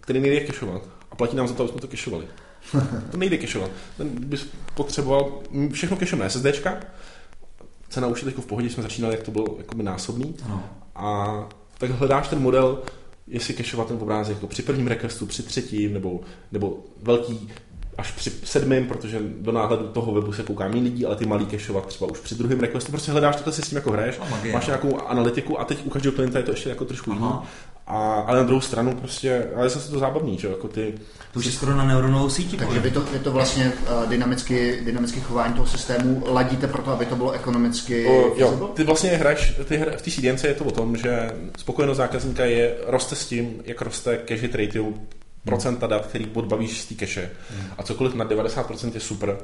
[0.00, 0.82] který nejde kešovat.
[1.10, 2.26] A platí nám za to, aby jsme to kešovali.
[3.10, 3.70] To nejde kešovat.
[3.96, 5.40] Ten bys potřeboval
[5.72, 6.80] všechno kešujeme SSDčka.
[7.88, 10.34] Cena už je teď v pohodě, jsme začínali, jak to bylo jakoby násobný.
[10.44, 10.64] Ano.
[10.94, 11.48] A
[11.78, 12.82] tak hledáš ten model,
[13.30, 16.20] jestli kešovat ten obrázek jako při prvním requestu, při třetím, nebo,
[16.52, 17.48] nebo velký
[17.98, 21.46] až při sedmém, protože do náhledu toho webu se kouká méně lidí, ale ty malý
[21.46, 22.90] kešovat třeba už při druhém requestu.
[22.90, 25.90] Prostě hledáš, takhle si s tím jako hraješ, No, máš nějakou analytiku a teď u
[25.90, 27.22] každého klienta je to ještě jako trošku jiný.
[27.90, 30.94] A, ale na druhou stranu prostě, ale je zase to zábavný, že jako ty,
[31.32, 32.56] To už je skoro na neuronovou síti.
[32.56, 37.06] Takže vy to, vy to vlastně uh, dynamicky, dynamicky chování toho systému ladíte proto, aby
[37.06, 40.64] to bylo ekonomicky O, jo, ty vlastně hraješ, ty hra, v té CDNce je to
[40.64, 44.92] o tom, že spokojenost zákazníka je, roste s tím, jak roste cache ratio
[45.44, 47.30] procenta dat, který odbavíš z té cache.
[47.78, 49.36] A cokoliv na 90% je super.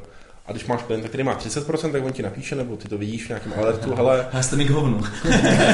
[0.48, 3.24] A když máš klienta, který má 30%, tak on ti napíše, nebo ty to vidíš
[3.24, 5.00] v nějakém alertu, hele, Ale jste mi k hovnu.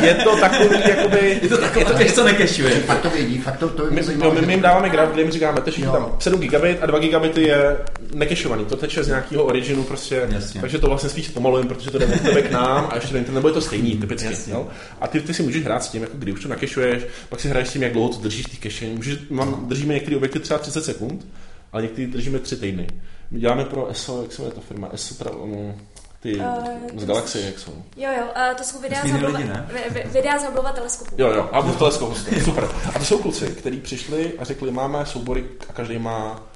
[0.03, 1.39] je to takový, jakoby...
[1.43, 2.70] Je to taková cache, co nekešuje.
[2.70, 4.35] Fakt to vědí, fakt to, to by My, zajímalo.
[4.35, 7.43] my, my jim dáváme graf, kde jim říkáme, teší tam 7 gigabit a 2 gigabity
[7.43, 7.77] je
[8.14, 8.64] nekešovaný.
[8.64, 10.61] To teče z nějakého originu prostě, Jasně.
[10.61, 13.35] takže to vlastně spíš zpomalujeme, protože to jde od tebe k nám a ještě ten,
[13.35, 14.27] nebo je to stejný typicky.
[14.29, 14.53] Jasně.
[14.53, 14.66] Jo?
[15.01, 17.49] A ty, ty si můžeš hrát s tím, jako kdy už to nakešuješ, pak si
[17.49, 18.87] hraješ s tím, jak dlouho to držíš ty keše.
[18.87, 21.27] Můžeš, mám, držíme některé objekty třeba 30 sekund,
[21.73, 22.87] ale některé držíme 3 týdny.
[23.31, 24.89] My děláme pro ESO, jak se jmenuje ta firma?
[24.93, 25.75] ESO, pra, um,
[26.20, 27.73] ty Eh, z Galaxie, jak jsou.
[27.97, 31.14] Jo, jo, uh, to jsou videa z Vesmírný Hubbleova, lidi, videa z Hubbleova teleskopu.
[31.18, 32.68] Jo, jo, a v teleskop, super.
[32.95, 36.47] A to jsou kluci, kteří přišli a řekli, máme soubory a každý má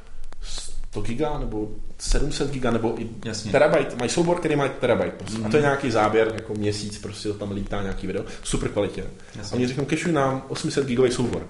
[0.42, 3.52] 100 giga nebo 700 giga nebo i Jasně.
[3.52, 3.96] terabyte.
[3.96, 5.38] Mají soubor, který má terabyte prostě.
[5.44, 8.68] A to je nějaký záběr, jako měsíc, prostě to tam lítá nějaký video, v super
[8.68, 9.04] kvalitě.
[9.36, 9.54] Jasně.
[9.54, 11.46] A oni řeknou, kešuj nám 800 gigový soubor.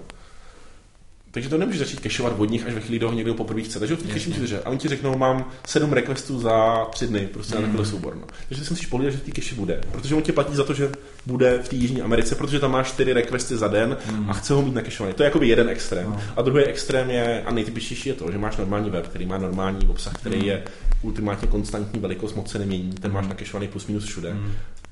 [1.37, 3.79] Takže to nemůžeš začít kešovat od nich, až ve chvíli, kdy ho někdo poprvé chce.
[3.79, 4.61] Takže v cache musíš držet.
[4.65, 8.15] A oni ti řeknou, mám 7 requestů za 3 dny, prostě na takový soubor.
[8.15, 8.27] No.
[8.47, 9.81] Takže si musíš polídat, že v té cache bude.
[9.91, 10.91] Protože on ti platí za to, že
[11.25, 14.61] bude v té Jižní Americe, protože tam má 4 requesty za den a chce ho
[14.61, 15.13] mít nakešovaný.
[15.13, 16.09] To je jakoby jeden extrém.
[16.09, 16.21] No.
[16.35, 19.87] A druhý extrém je, a nejtypičtější je to, že máš normální web, který má normální
[19.87, 20.63] obsah, který je
[21.01, 22.91] ultimátně konstantní velikost, moc se nemění.
[22.91, 24.35] Ten máš nakešovaný plus minus všude.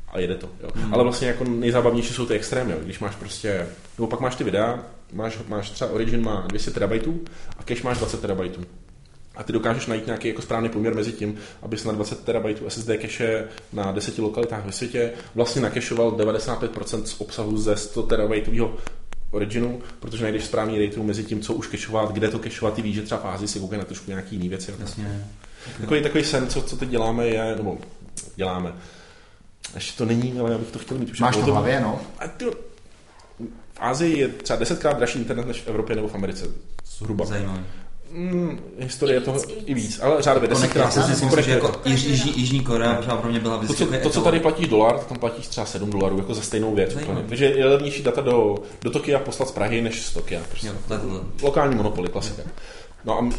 [0.08, 0.50] A jede to.
[0.64, 0.70] Jo.
[0.92, 2.72] Ale vlastně jako nejzábavnější jsou ty extrémy.
[2.72, 2.78] Jo.
[2.84, 3.68] Když máš prostě,
[3.98, 4.80] nebo pak máš ty videa,
[5.16, 7.22] máš, máš třeba Origin má 200 terabajtů
[7.58, 8.62] a cache máš 20 terabajtů.
[9.36, 12.90] A ty dokážeš najít nějaký jako správný poměr mezi tím, abys na 20 terabajtů SSD
[13.02, 18.78] cache na 10 lokalitách ve světě vlastně nakešoval 95% z obsahu ze 100 terabajtového
[19.32, 22.96] originu, protože najdeš správný rate mezi tím, co už kešovat, kde to kešovat, ty víš,
[22.96, 24.74] že třeba v Ázii si koukají na trošku nějaký jiný věci.
[24.80, 25.28] Jasně.
[25.82, 27.78] Takový, takový sen, co, co teď děláme, je, nebo
[28.36, 28.74] děláme.
[29.76, 31.10] Ještě to není, ale já bych to chtěl mít.
[31.10, 32.02] už Máš to jako v hlavě, no?
[32.20, 32.46] A ty,
[33.76, 36.46] v Ázii je třeba desetkrát dražší internet než v Evropě nebo v Americe.
[36.98, 37.26] Zhruba.
[37.26, 37.60] Zajímavý.
[38.12, 39.64] Mm, historie I toho víc, i víc.
[39.66, 40.96] i víc, ale řádově desetkrát.
[40.96, 41.82] Já si myslím, že jako.
[41.86, 44.24] Již, Jižní, Jižní Korea možná pro mě byla To vždycky co, to, co etalon.
[44.24, 46.92] tady platíš dolar, tam platíš třeba 7 dolarů, jako za stejnou věc.
[46.94, 47.14] Zajímavé.
[47.20, 47.30] Úplně.
[47.30, 50.42] Takže je levnější data do, do Tokia poslat z Prahy než z Tokia.
[50.50, 50.68] Prostě.
[50.68, 51.20] Jo, takhle.
[51.42, 52.44] Lokální monopoly, klasika.
[53.06, 53.30] No a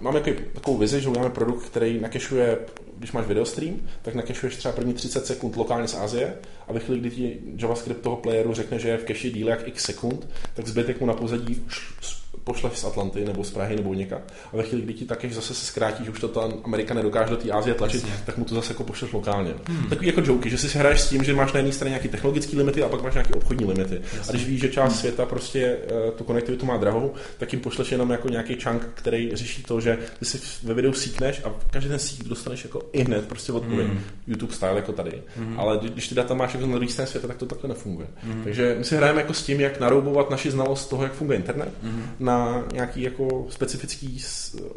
[0.00, 2.58] máme jako takovou vizi, že uděláme produkt, který nakešuje,
[2.98, 6.34] když máš videostream, tak nakešuješ třeba první 30 sekund lokálně z Asie
[6.68, 9.68] a ve chvíli, kdy ti JavaScript toho playeru řekne, že je v keši díl jak
[9.68, 13.94] x sekund, tak zbytek mu na pozadí š- pošle z Atlanty nebo z Prahy nebo
[13.94, 14.20] někam.
[14.52, 16.94] A ve chvíli, kdy ti ta cache zase se zkrátí, že už to ta Amerika
[16.94, 18.22] nedokáže do té Asie tlačit, Jasně.
[18.26, 19.54] tak mu to zase jako pošleš lokálně.
[19.68, 19.88] Hmm.
[19.88, 22.56] Takový jako joky, že si hraješ s tím, že máš na jedné straně nějaké technologické
[22.56, 24.00] limity a pak máš nějaké obchodní limity.
[24.28, 27.92] A když víš, že část světa prostě uh, tu konektivitu má drahou, tak jim pošleš
[27.92, 31.88] jenom jako nějaký chunk, který řeší to, že ty si ve videu síkneš a každý
[31.90, 33.86] ten sík dostaneš jako i hned prostě odpověď.
[33.88, 34.00] Hmm.
[34.26, 35.22] YouTube style jako tady.
[35.56, 38.06] Ale kdy- když ty data máš na druhé straně světa, tak to takhle nefunguje.
[38.22, 38.44] Hmm.
[38.44, 41.72] Takže my si hrajeme jako s tím, jak naroubovat naši znalost toho, jak funguje internet,
[41.82, 42.02] Hmm.
[42.18, 44.22] na nějaký jako specifický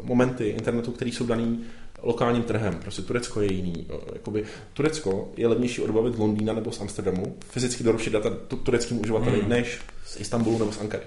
[0.02, 1.60] momenty internetu, které jsou daný
[2.02, 2.74] lokálním trhem.
[2.74, 3.86] Prostě Turecko je jiný.
[4.12, 9.00] Jakoby Turecko je levnější odbavit z Londýna nebo z Amsterdamu, fyzicky doručit data tu- tureckým
[9.00, 9.48] uživateli, Hmm.
[9.48, 11.02] než z Istanbulu nebo z Ankary.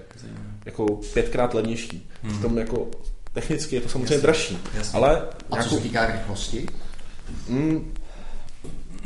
[0.64, 2.10] Jako pětkrát levnější.
[2.22, 2.32] Hmm.
[2.32, 2.88] Přitom jako
[3.32, 4.18] technicky je to samozřejmě Jasně.
[4.22, 4.58] dražší.
[4.74, 4.96] Jasně.
[4.98, 6.66] Ale A co nějakou, se týká rychlosti?
[7.48, 7.94] mm,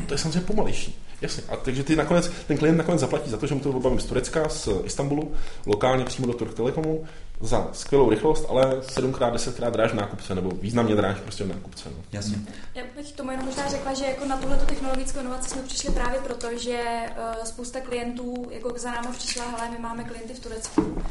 [0.07, 0.99] to je samozřejmě pomalejší.
[1.21, 1.43] Jasně.
[1.49, 4.05] A takže ty nakonec, ten klient nakonec zaplatí za to, že mu to obavím z
[4.05, 5.33] Turecka, z Istanbulu,
[5.67, 7.07] lokálně přímo do Turk Telekomu,
[7.41, 11.89] za skvělou rychlost, ale sedmkrát, desetkrát dráž nákupce, nebo významně dráž prostě nákupce.
[11.89, 12.05] No.
[12.13, 12.37] Jasně.
[12.75, 16.21] Já bych tomu jenom možná řekla, že jako na tuhleto technologickou inovaci jsme přišli právě
[16.21, 21.03] proto, že uh, spousta klientů jako za námi přišla, hele, my máme klienty v Turecku,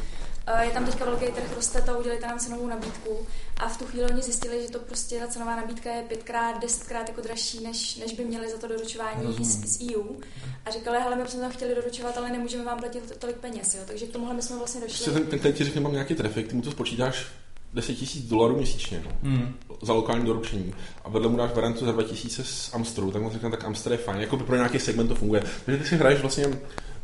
[0.60, 3.26] je tam teďka velký trh, roste to, udělejte nám cenovou nabídku
[3.56, 7.08] a v tu chvíli oni zjistili, že to prostě ta cenová nabídka je pětkrát, desetkrát
[7.08, 10.04] jako dražší, než, než by měli za to doručování z, z EU.
[10.66, 13.80] A říkali, hele, my bychom tam chtěli doručovat, ale nemůžeme vám platit tolik peněz, jo.
[13.86, 15.20] Takže k tomuhle my jsme vlastně Prostě došli.
[15.20, 17.26] ten, ten klient ti řekne, mám nějaký trafik, ty mu to spočítáš
[17.74, 19.54] 10 tisíc dolarů měsíčně no, Hmm.
[19.82, 23.50] za lokální doručení a vedle mu dáš variantu za 2000 z Amsteru, tak mu řekne,
[23.50, 25.42] tak Amster je fajn, jako by pro nějaký segment to funguje.
[25.66, 26.44] Takže ty si hraješ vlastně,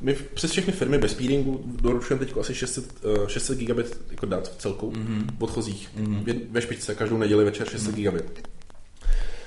[0.02, 2.94] my přes všechny firmy bez peeringu doručujeme teď asi 600,
[3.24, 5.26] eh, 600 gigabit jako dat v celku, Mhm.
[5.38, 6.24] odchozích, Mhm.
[6.50, 8.48] Ve- špičce, každou neděli večer 600 gigabit.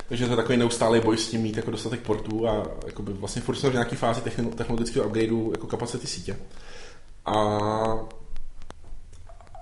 [0.09, 3.41] Takže to je takový neustálý boj s tím mít jako dostatek portů a jakoby vlastně
[3.41, 6.37] furt jsme v nějaké fázi techno- technologického upgradeu jako kapacity sítě.
[7.25, 7.97] A-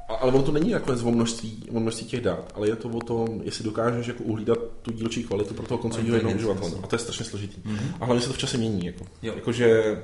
[0.07, 2.99] ale ono to není nakonec o množství, o množství těch dat, ale je to o
[2.99, 6.71] tom, jestli dokážeš jako uhlídat tu dílčí kvalitu pro toho koncovního jednoho uživatele.
[6.83, 7.61] A to je strašně složitý.
[7.65, 7.93] Mhm.
[7.99, 8.85] A hlavně se to v čase mění.
[8.85, 9.05] Jako.
[9.21, 9.97] Jakože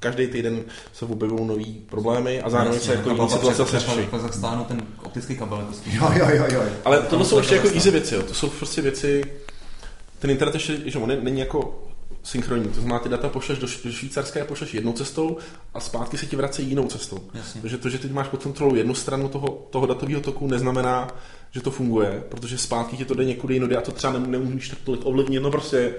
[0.00, 4.06] každý týden se objevují nový problémy a zároveň se jako jiný situace zase řeší.
[4.10, 5.58] Pak zastáhnu ten optický kabel.
[5.58, 6.04] Jako.
[6.04, 6.62] Jo, jo, jo, jo.
[6.84, 8.22] Ale tohle se jsou ještě jako easy věci, jo.
[8.22, 9.24] to jsou prostě věci,
[10.18, 11.85] ten internet ještě, že on není jako
[12.22, 15.36] synchronní, to znamená, ty data pošleš do, do Švýcarska, pošleš jednou cestou
[15.74, 17.18] a zpátky se ti vrací jinou cestou.
[17.34, 17.60] Jasně.
[17.60, 21.08] Takže to, že ty máš pod kontrolou jednu stranu toho, toho datového toku, neznamená,
[21.50, 24.68] že to funguje, protože zpátky ti to jde někudy jinudy a to třeba nem- nemůžeš
[24.68, 25.94] tak tolik ovlivnit, no prostě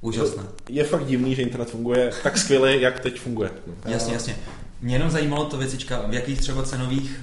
[0.00, 0.42] Úžasné.
[0.68, 3.50] je fakt divný, že internet funguje tak skvěle, jak teď funguje.
[3.84, 4.36] Jasně, jasně.
[4.80, 7.20] Mě jenom zajímalo to věcička, v jakých třeba cenových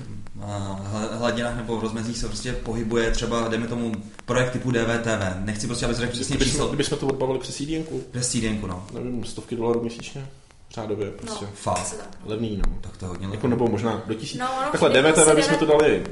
[1.20, 3.92] hladinách nebo v rozmezích se prostě pohybuje třeba, dejme tomu,
[4.26, 5.36] projekt typu DVTV.
[5.40, 6.68] Nechci prostě, abys řekl přesně Kdybychom, číslo.
[6.68, 8.88] kdybychom to odbavili přes CDNku, Bez CDNku, no.
[8.94, 10.28] nevím, stovky dolarů měsíčně,
[10.72, 11.46] řádově, prostě.
[11.46, 11.96] No, Fakt.
[12.00, 12.30] no.
[12.30, 12.78] Levný, no.
[12.82, 14.40] Tak to je hodně Jako nebo možná do tisíc.
[14.40, 16.04] No, ono Takhle jako DVTV se bychom to dali,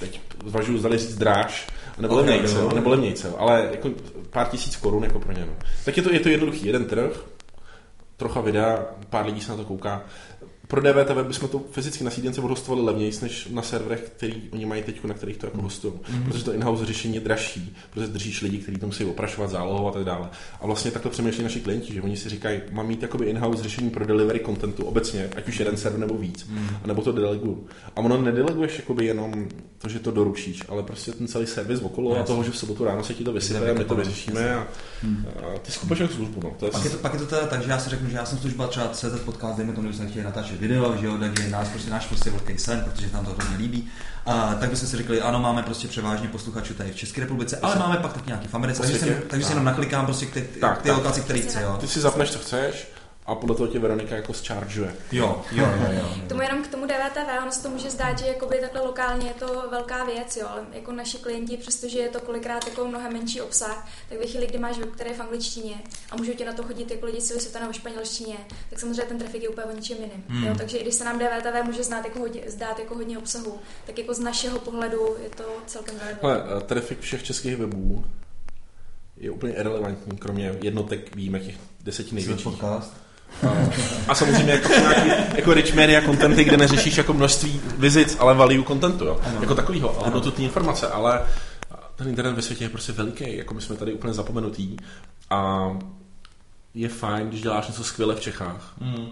[0.00, 1.66] teď zvažuji, zdali říct dráž,
[1.98, 3.90] nebo Ok, levnějce, jo, nebo levnějce, ale jako
[4.30, 5.46] pár tisíc korun jako pro ně.
[5.46, 5.52] No.
[5.84, 7.10] Tak je to, je to jednoduchý, jeden trh,
[8.16, 10.02] trocha videa, pár lidí se na to kouká.
[10.68, 14.82] Pro DVTV bychom to fyzicky na sídence odhostovali levněji, než na serverech, který oni mají
[14.82, 15.94] teď, na kterých to jako hostují.
[16.10, 16.22] Mhm.
[16.24, 19.98] Protože to in-house řešení je dražší, protože držíš lidi, kteří to musí oprašovat, zálohovat a
[19.98, 20.28] tak dále.
[20.60, 23.90] A vlastně takto přemýšlí naši klienti, že oni si říkají, mám mít jakoby in-house řešení
[23.90, 26.76] pro delivery contentu obecně, ať už jeden server nebo víc, Mhm.
[26.84, 27.66] a nebo to deleguju.
[27.96, 29.48] A ono nedeleguješ jakoby jenom
[29.78, 32.84] to, že to doručíš, ale prostě ten celý servis okolo a toho, že v sobotu
[32.84, 36.40] ráno se ti to vysype, my to vyřešíme a, a ty skupuješ jako službu.
[36.44, 36.52] No.
[36.58, 38.16] To je Pak je, to, pak je to teda tak, že já si řeknu, že
[38.16, 41.18] já jsem služba třeba CZ podcast, dejme tomu, že jsme chtěli natáčet video, že jo,
[41.18, 43.88] takže nás prostě, náš prostě velký sen, protože nám to hodně líbí.
[44.26, 47.76] A, tak bychom si řekli, ano, máme prostě převážně posluchačů tady v České republice, ale
[47.76, 50.48] máme pak taky nějaký v Americe, takže, si, takže si jenom naklikám prostě k ty,
[50.60, 50.96] Tak, ty tak.
[50.96, 51.76] lokaci, které chci, jo.
[51.80, 52.88] Ty si zapneš, co chceš
[53.28, 54.94] a podle toho tě Veronika jako zchargeuje.
[55.12, 56.28] Jo, jo, jo, jo.
[56.28, 59.34] Tomu jenom k tomu DVTV, ono se to může zdát, že jakoby takhle lokálně je
[59.34, 63.40] to velká věc, jo, ale jako naši klienti, přestože je to kolikrát jako mnohem menší
[63.40, 65.74] obsah, tak ve chvíli, kdy máš web, který je v angličtině
[66.10, 68.36] a můžou tě na to chodit jako lidi celý světa nebo španělštině,
[68.70, 70.24] tak samozřejmě ten trafik je úplně o ničem jiným.
[70.28, 70.44] Hmm.
[70.46, 73.58] Jo, takže i když se nám DVTV může znát jako hodně, zdát jako hodně obsahu,
[73.86, 75.94] tak jako z našeho pohledu je to celkem.
[76.22, 78.04] Hele, eh, trafik všech českých webů
[79.16, 82.44] je úplně irrelevantní, kromě jednotek výjimek těch deseti největších.
[82.44, 83.07] podcast.
[84.08, 88.64] A samozřejmě jako, nějaký, jako rich media contenty, kde neřešíš jako množství vizic, ale value
[88.64, 89.20] contentu, jo.
[89.40, 91.20] Jako takovýho, ale hodnotutní informace, ale
[91.96, 94.76] ten internet ve světě je prostě veliký, jako my jsme tady úplně zapomenutý
[95.30, 95.68] a
[96.74, 98.74] je fajn, když děláš něco skvěle v Čechách.
[98.80, 99.08] Mm.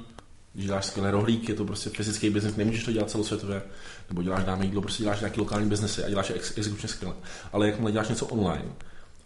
[0.53, 3.63] Když děláš skvělé rohlík, je to prostě fyzický biznis, nemůžeš to dělat celosvětově,
[4.09, 7.15] nebo děláš dáme jídlo, prostě děláš nějaký lokální biznesy a děláš je ex- exekučně skvěle.
[7.53, 8.65] Ale jakmile děláš něco online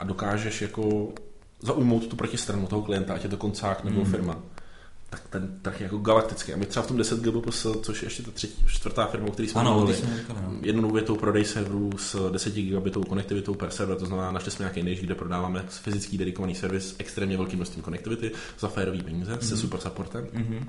[0.00, 1.08] a dokážeš jako
[1.62, 4.10] zaujmout tu protistranu toho klienta, ať je to koncák nebo Mm.
[4.10, 4.36] firma,
[5.10, 6.52] tak ten trh je jako galaktický.
[6.52, 9.30] A my třeba v tom 10 GBPS, což je ještě ta třetí, čtvrtá firma, o
[9.30, 9.98] který jsme Ano, mluvili,
[10.28, 10.58] no.
[10.62, 14.82] jednou větou prodej serverů s 10 gigabitovou konektivitou per server, to znamená, našli jsme nějaký
[14.82, 19.48] než, kde prodáváme fyzický dedikovaný servis s extrémně velkým množstvím konektivity za férový peníze, mm-hmm.
[19.48, 20.26] se super supportem.
[20.32, 20.68] Mhm.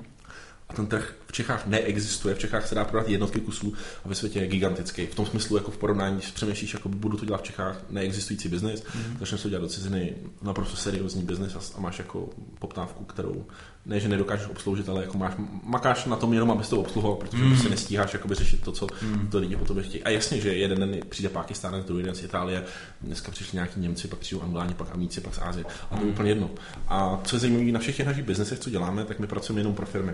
[0.68, 3.74] A ten trh v Čechách neexistuje, v Čechách se dá prodat jednotky kusů
[4.04, 5.06] a ve světě je gigantický.
[5.06, 8.48] V tom smyslu, jako v porovnání, když přemýšlíš, jako budu to dělat v Čechách, neexistující
[8.48, 9.16] biznis, mm.
[9.20, 13.46] začneš to dělat do ciziny, naprosto seriózní biznis a, a máš jako poptávku, kterou
[13.86, 17.36] ne, že nedokážeš obsloužit, ale jako máš, makáš na tom jenom, abys to obsluhoval, protože
[17.36, 17.44] Mm.
[17.44, 17.50] mm.
[17.50, 19.28] prostě nestíháš jakoby řešit to, co Mm.
[19.28, 20.04] to lidi po tobě chtějí.
[20.04, 22.64] A jasně, že jeden den přijde Pákistán, druhý den z Itálie,
[23.00, 25.64] dneska přišli nějaký Němci, pak přijdou Angláni, pak Amíci, pak z Ázie.
[25.90, 26.50] A to je úplně jedno.
[26.88, 29.74] A co je zajímavé na všech těch našich biznesech, co děláme, tak my pracujeme jenom
[29.74, 30.12] pro firmy.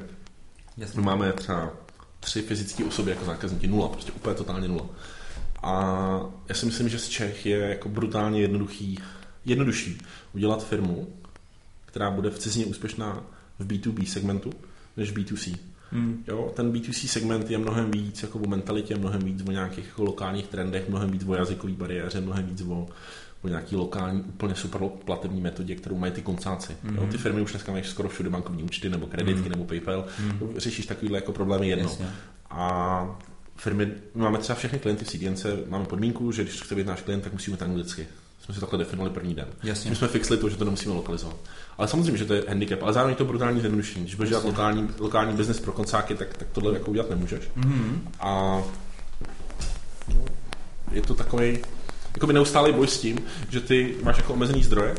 [0.76, 1.00] Jasně.
[1.00, 1.70] My máme třeba
[2.20, 4.84] tři fyzické osoby jako zákazníky, nula, prostě úplně totálně nula.
[5.62, 8.98] A já si myslím, že z Čech je jako brutálně jednoduchý,
[9.44, 9.98] jednodušší
[10.34, 11.08] udělat firmu,
[11.86, 13.22] která bude v cizině úspěšná
[13.58, 14.52] v B2B segmentu,
[14.96, 15.56] než v B2C.
[15.92, 16.24] Mm.
[16.28, 20.04] Jo, ten B2C segment je mnohem víc jako o mentalitě, mnohem víc o nějakých jako
[20.04, 22.88] lokálních trendech, mnohem víc o jazykové bariéře, mnohem víc o,
[23.42, 26.76] o nějaký lokální, úplně super platební metodě, kterou mají ty koncáci.
[26.82, 26.96] Mm.
[26.96, 29.50] Jo, ty firmy už dneska mají skoro všude bankovní účty, nebo kreditky, Mhm.
[29.50, 30.06] nebo PayPal.
[30.22, 30.40] Mm.
[30.56, 31.84] Řešíš takovýhle jako problémy jedno.
[31.88, 32.10] Jasně.
[32.50, 33.18] A
[33.56, 37.02] firmy, my máme třeba všechny klienty v CDNce, máme podmínku, že když chce být náš
[37.02, 38.06] klient, tak musíme to anglicky.
[38.44, 39.48] Jsme si takhle definovali první den.
[39.62, 39.90] Jasně.
[39.90, 41.36] My jsme fixli to, že to nemusíme lokalizovat.
[41.78, 44.04] Ale samozřejmě, že to je handicap, ale zároveň je to brutálně zjednodušení.
[44.04, 47.44] Když budeš dělat lokální, lokální business pro koncáky, tak, tak tohle jako udělat nemůžeš.
[47.56, 48.08] Mhm.
[48.20, 48.62] A
[50.92, 51.58] je to takový
[52.14, 53.18] jakoby neustálý boj s tím,
[53.48, 54.94] že ty máš jako omezený zdroje,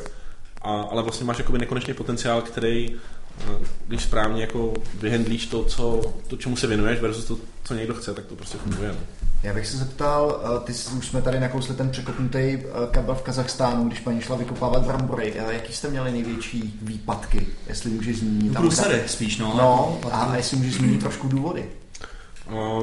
[0.61, 2.95] a, ale vlastně máš jakoby nekonečný potenciál, který
[3.39, 7.93] eh, když správně jako vyhendlíš to, co, to, čemu se věnuješ versus to, co někdo
[7.93, 8.89] chce, tak to prostě funguje.
[8.89, 9.28] No.
[9.43, 12.61] Já bych se zeptal, eh, ty jsi- už jsme tady nakousli ten překopnutý eh,
[12.91, 15.33] kabel v Kazachstánu, když paní šla vykopávat brambory.
[15.37, 18.53] Eh, Jaký jste měli největší výpadky, jestli můžeš zmínit?
[18.53, 19.53] Tam- Průsady spíš, no.
[19.57, 21.65] No, a jestli můžeš zmínit trošku důvody.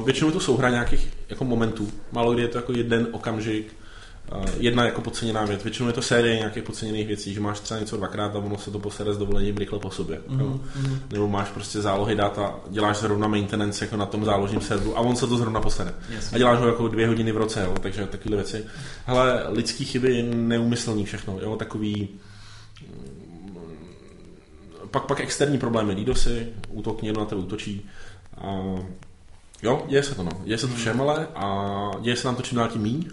[0.05, 1.89] Většinou to souhra nějakých jako momentů.
[2.13, 3.77] Málo kdy je to jako jeden okamžik,
[4.59, 5.62] jedna jako podceněná věc.
[5.64, 8.70] Většinou je to série nějakých podceněných věcí, že máš třeba něco dvakrát a ono se
[8.70, 10.20] to posede s dovolením rychle po sobě.
[10.29, 10.99] Mhm, Mm-hmm.
[11.12, 15.01] Nebo máš prostě zálohy dat a děláš zrovna maintenance jako na tom záložním serveru a
[15.01, 15.95] on se to zrovna posede.
[16.11, 16.35] Jasně.
[16.35, 18.64] A děláš ho jako dvě hodiny v roce, jo, takže takové věci.
[19.07, 22.09] Hele, lidský chyby neumyslný všechno, jo, takový
[22.89, 23.68] mm,
[24.91, 27.91] pak, pak externí problémy, DDoSy, útok někdo na tebe útočí.
[28.39, 28.74] A
[29.62, 30.31] jo, děje se to, no.
[30.45, 33.09] Děje se to všem, ale a děje se nám to čím dál tím míň.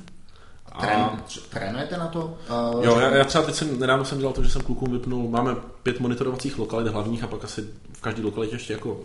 [0.82, 1.10] Trén,
[1.50, 2.38] trénujete na to?
[2.76, 5.30] Uh, jo, já, já, třeba teď jsem, nedávno jsem dělal to, že jsem klukům vypnul,
[5.30, 8.98] máme pět monitorovacích lokalit hlavních a pak asi v každé lokalitě ještě jako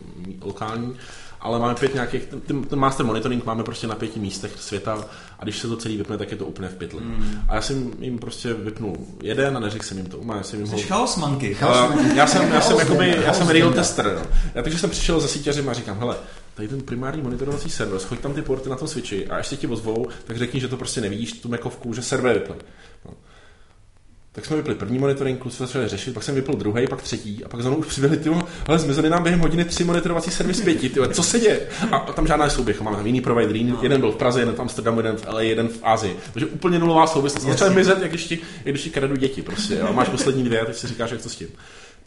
[0.42, 0.96] lokální,
[1.41, 5.05] ale máme pět nějakých, ten, ten, master monitoring máme prostě na pěti místech světa
[5.39, 7.01] a když se to celý vypne, tak je to úplně v pytli.
[7.01, 7.41] Mm.
[7.49, 10.68] A já jsem jim prostě vypnul jeden a neřekl jsem jim to, já jsem jim
[10.68, 11.57] ho chaosmanky.
[11.62, 14.05] Uh, já jsem, já jsem, jakoby, já jsem real tester.
[14.05, 14.30] No.
[14.55, 16.16] Já takže jsem přišel za síťařem a říkám, hele,
[16.55, 19.66] tady ten primární monitorovací server, schoď tam ty porty na tom switchi a ještě ti
[19.66, 22.57] ozvou, tak řekni, že to prostě nevidíš, tu mekovku, že server vyply.
[23.05, 23.12] No.
[24.39, 27.49] Tak jsme vypli první monitoring, kluci začali řešit, pak jsem vypl druhý, pak třetí, a
[27.49, 28.30] pak znovu už přiběhli, ty
[28.66, 31.61] ale zmizeli nám během hodiny tři monitorovací servisy pěti, ty co se děje?
[31.93, 34.61] A tam žádná souběh, máme tam jiný provider, jiný, jeden byl v Praze, jeden v
[34.61, 36.16] Amsterdamu, jeden v LA, jeden v Asii.
[36.32, 37.45] Takže úplně nulová souvislost.
[37.45, 39.74] Začali mizet, jak když ti, jak když ti kradu děti prostě.
[39.74, 39.89] Jo?
[39.93, 41.49] Máš poslední dvě a teď si říkáš, jak to s tím.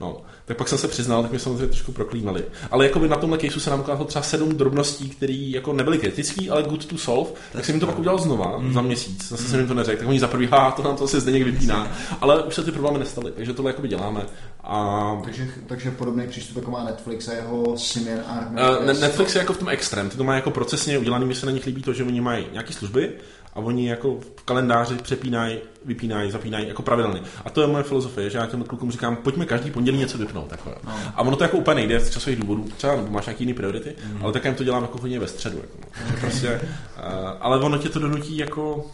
[0.02, 2.44] No, tak pak jsem se přiznal, tak mě samozřejmě trošku proklínali.
[2.72, 5.98] Ale jako by na tomhle caseu se nám ukázalo třeba sedm drobností, které jako nebyly
[5.98, 8.74] kritické, ale good to solve, tak jsem jim to pak udělal znova mm.
[8.74, 9.30] za měsíc.
[9.30, 11.32] Zase jsem jim to neřekl, tak oni za prvý, ha, to nám to asi zde
[11.32, 11.92] vypíná.
[12.22, 14.26] Ale už se ty problémy nestaly, takže tohle jakoby děláme.
[14.64, 18.62] A Takže, takže podobný přístup jako má Netflix a jeho Simian Army.
[18.62, 21.46] Uh, Netflix je jako v tom extrém, ty to má jako procesně udělaný, mi se
[21.46, 23.14] na nich líbí to, že oni mají nějaké služby
[23.54, 27.22] A oni jako v kalendáři přepínají, vypínají, zapínají jako pravidelně.
[27.46, 30.48] A to je moje filozofie, že já těm klukům říkám, pojďme každý pondělí něco vypnout.
[30.50, 30.76] Takhle.
[30.84, 30.92] No.
[31.16, 33.96] A ono to jako úplně nejde z časových důvodů, třeba nebo máš nějaký jiný priority,
[34.14, 34.24] mm.
[34.24, 35.58] ale tak jim to dělám jako hodně ve středu.
[35.58, 35.78] Jako,
[36.20, 38.92] prostě, uh, ale ono tě to donutí jako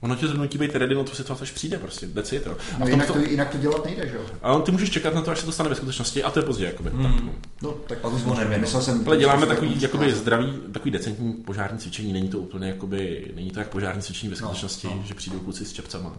[0.00, 2.06] Ono tě donutí být ready na tu situaci, až přijde prostě.
[2.06, 2.56] That's it, jo.
[2.78, 4.22] No, jinak, to, jinak to dělat nejde, že jo?
[4.42, 6.46] A ty můžeš čekat na to, až se to stane ve skutečnosti a to je
[6.46, 6.90] pozdě, jakoby.
[6.90, 7.02] Hmm.
[7.02, 7.32] Tak, no.
[7.62, 8.22] no, tak pak už
[8.56, 13.32] Myslel jsem, Ale děláme takový, jakoby, zdravý, takový decentní požární cvičení, není to úplně, jakoby,
[13.34, 15.02] není to jak požární cvičení ve no, skutečnosti, no, no.
[15.04, 16.12] že přijdou kluci s čepcama.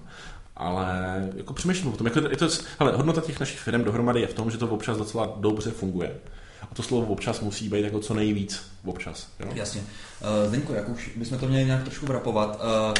[0.55, 0.87] Ale
[1.35, 2.47] jako přemýšlím o tom, jako, je to,
[2.79, 6.11] hele, hodnota těch našich firm dohromady je v tom, že to občas docela dobře funguje.
[6.71, 9.27] A to slovo občas musí být jako co nejvíc občas.
[9.39, 9.47] Jo?
[9.53, 9.81] Jasně.
[9.81, 12.93] Uh, Zdeňko, jak už bychom to měli nějak trošku vrapovat, uh,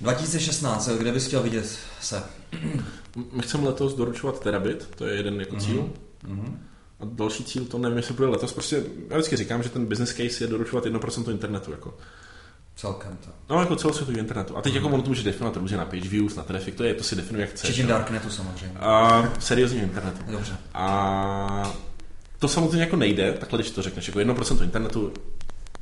[0.00, 2.22] 2016, kde bys chtěl vidět se?
[3.32, 5.90] My chceme letos doručovat terabit, to je jeden jako cíl.
[6.24, 6.54] Mm-hmm.
[7.00, 8.52] A další cíl, to nevím, jestli bude letos.
[8.52, 11.70] Prostě já vždycky říkám, že ten business case je doručovat 1% internetu.
[11.70, 11.94] Jako.
[12.76, 13.30] Celkem to.
[13.54, 14.56] No, jako celosvětový internetu.
[14.56, 14.76] A teď mm.
[14.76, 17.16] jako ono to může definovat různě na page views, na traffic, to je, to si
[17.16, 17.70] definuje jak chceš.
[17.70, 18.78] Včetně darknetu samozřejmě.
[18.78, 20.18] A seriózního internetu.
[20.30, 20.56] Dobře.
[20.74, 21.72] A
[22.38, 25.12] to samozřejmě jako nejde, takhle když to řekneš, jako 1% internetu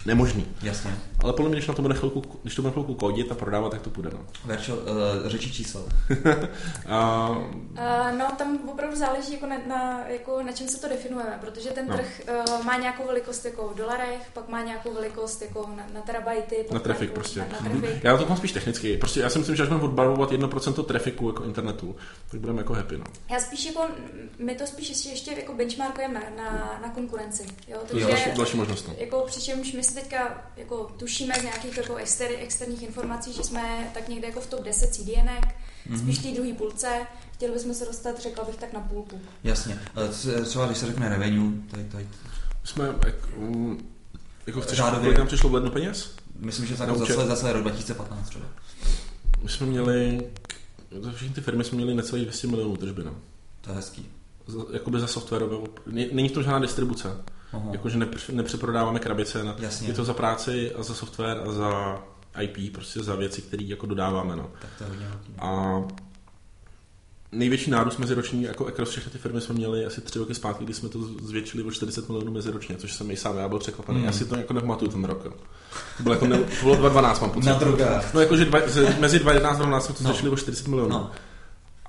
[0.06, 0.46] nemožný.
[0.62, 0.90] Jasně.
[1.22, 3.72] Ale podle mě, když, na to bude chvilku, když to bude chvilku kodit a prodávat,
[3.72, 4.10] tak to půjde.
[4.12, 4.26] No.
[4.44, 4.82] Verčo, uh,
[5.26, 5.80] řeči čísel.
[6.10, 11.38] uh, uh, no, tam opravdu záleží, jako na, na, jako na čem se to definujeme,
[11.40, 11.96] protože ten no.
[11.96, 16.00] trh uh, má nějakou velikost jako v dolarech, pak má nějakou velikost jako na, na
[16.00, 16.66] terabajty.
[16.72, 17.40] Na trafik prostě.
[17.40, 18.04] Na, na trafik.
[18.04, 18.96] Já to mám spíš technicky.
[18.96, 21.96] Prostě já si myslím, že až budeme odbarvovat 1% trafiku jako internetu,
[22.30, 22.98] tak budeme jako happy.
[22.98, 23.04] No.
[23.30, 23.86] Já spíš jako,
[24.38, 27.46] my to spíš ještě, ještě jako benchmarkujeme na, na konkurenci.
[27.68, 27.78] Jo?
[27.88, 28.88] Takže, jo, další, další možnost.
[28.88, 28.94] No.
[28.98, 33.90] Jako přičemž my si teďka jako tušíme z nějakých jako exter, externích informací, že jsme
[33.94, 35.44] tak někde jako v top 10 CDNek,
[35.90, 35.98] mm-hmm.
[35.98, 37.06] spíš té druhé půlce.
[37.32, 39.20] Chtěli bychom se dostat, řekla bych, tak na půlku.
[39.44, 39.80] Jasně.
[40.44, 42.08] Třeba když se řekne revenue, tady, tady.
[42.64, 43.88] Jsme, jak, um,
[44.46, 45.00] jako chceš, Řádově...
[45.00, 46.14] kolik nám přišlo v lednu peněz?
[46.38, 48.46] Myslím, že tak zase, zase rok 2015 třeba.
[49.42, 50.30] My jsme měli,
[51.00, 53.04] za všechny ty firmy jsme měli necelých 200 milionů tržby.
[53.04, 53.14] No.
[53.60, 54.06] To je hezký.
[54.72, 55.66] Jakoby za softwarovou.
[55.86, 57.08] Není v tom žádná distribuce.
[57.72, 57.98] Jakože
[58.32, 59.44] nepřeprodáváme krabice.
[59.44, 59.88] Na, Jasně.
[59.88, 62.02] Je to za práci a za software a za
[62.40, 64.36] IP, prostě za věci, které jako dodáváme.
[64.36, 64.50] No.
[64.60, 65.06] Tak to je hodně
[65.38, 65.82] A
[67.32, 70.74] největší nárůst meziroční, jako across všechny ty firmy jsme měli asi tři roky zpátky, kdy
[70.74, 73.98] jsme to zvětšili o 40 milionů meziročně, což jsem i sám já byl překvapený.
[73.98, 74.04] Mm.
[74.04, 75.22] Já si to jako nepamatuju ten rok.
[75.96, 77.46] To bylo jako ne, to bylo 2012, mám pocit.
[77.46, 78.14] Na drogách.
[78.14, 78.58] No jakože dva,
[78.98, 80.08] mezi 2011 a 2012 jsme to no.
[80.08, 80.90] zvětšili o 40 milionů.
[80.90, 81.10] No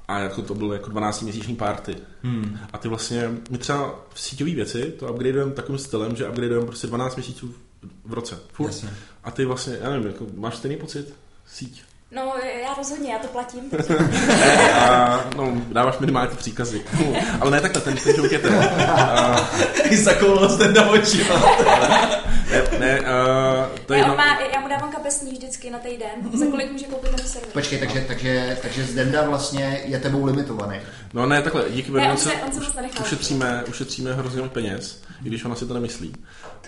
[0.10, 1.95] a jako to bylo jako 12-měsíční party.
[2.24, 2.60] Hmm.
[2.74, 6.88] A ty vlastně, my třeba v síťové věci to upgradeujeme takovým stylem, že upgradeujeme prostě
[6.88, 7.53] 12 měsíců
[8.05, 8.39] v roce.
[8.53, 8.68] Furt.
[8.68, 8.89] Jasně.
[9.24, 11.14] A ty vlastně, já nevím, jako, máš stejný pocit?
[11.47, 11.82] Síť?
[12.12, 13.72] No, já rozhodně, já to platím.
[14.80, 16.86] a, no, dáváš minimálně ty příkazy.
[17.41, 18.70] ale ne takhle, ten, ten joke je ten.
[19.84, 21.22] I zakoulil ten do očí.
[22.51, 26.45] ne, ne, uh, to je ne, má, já mu dávám kapesní vždycky na týden, za
[26.45, 27.49] kolik může koupit ten server.
[27.49, 30.80] Počkej, takže, takže, takže Zdenda vlastně je tebou limitovaný.
[31.14, 35.28] No ne, takhle, díky ne, on se, on se ušetříme, ušetříme hrozně moc peněz, i
[35.28, 36.14] když ona si to nemyslí.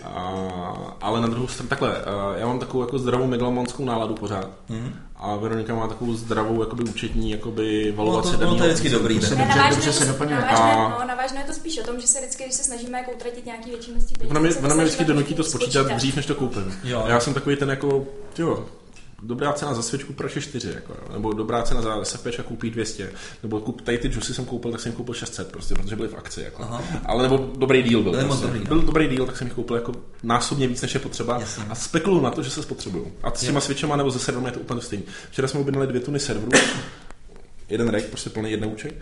[0.04, 1.96] A, ale na druhou stranu, takhle,
[2.36, 4.50] já mám takovou jako zdravou megalomonskou náladu pořád.
[4.68, 4.94] Mm.
[5.22, 8.88] A Veronika má takovou zdravou jakoby účetní jakoby valovaci no, to, no, to je vždycky
[8.88, 9.20] dobrý.
[9.20, 10.40] Se dobře, ne, dobře se doplňuje.
[10.40, 13.12] Navážné, no, navážné je to spíš o tom, že se vždycky, když se snažíme jako
[13.12, 16.26] utratit nějaký větší množství peněz, ona mě, ona mě vždycky donutí to spočítat dřív, než
[16.26, 16.78] to koupím.
[16.84, 17.04] Jo.
[17.06, 18.06] Já jsem takový ten jako,
[18.38, 18.66] jo,
[19.22, 23.12] dobrá cena za svěčku pro 4, jako, nebo dobrá cena za SFP koupí 200,
[23.42, 26.14] nebo kup, tady ty juicy jsem koupil, tak jsem koupil 600, prostě, protože byly v
[26.14, 26.42] akci.
[26.42, 26.62] Jako.
[26.62, 26.82] Aha.
[27.06, 28.12] Ale nebo dobrý deal byl.
[28.12, 28.46] Prostě.
[28.46, 29.92] Dobrý, byl dobrý deal, tak jsem jich koupil jako
[30.22, 31.40] násobně víc, než je potřeba.
[31.40, 31.64] Jasně.
[31.70, 33.04] A spekuluju na to, že se spotřebují.
[33.22, 35.04] A s těma switchama nebo ze serverem je to úplně stejné.
[35.30, 36.52] Včera jsme objednali dvě tuny serverů,
[37.68, 38.94] jeden rack, prostě plný jednouček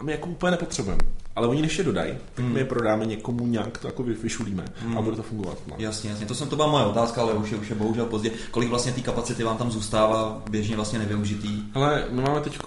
[0.00, 1.02] a my jako úplně nepotřebujeme.
[1.36, 2.54] Ale oni než je dodají, tak hmm.
[2.54, 4.98] my je prodáme někomu nějak, to jako vyšulíme hmm.
[4.98, 5.58] a bude to fungovat.
[5.66, 5.74] No.
[5.78, 8.30] Jasně, jasně, to jsem to byla moje otázka, ale už je, už je bohužel pozdě.
[8.50, 11.62] Kolik vlastně té kapacity vám tam zůstává běžně vlastně nevyužitý?
[11.74, 12.58] Ale my máme teď,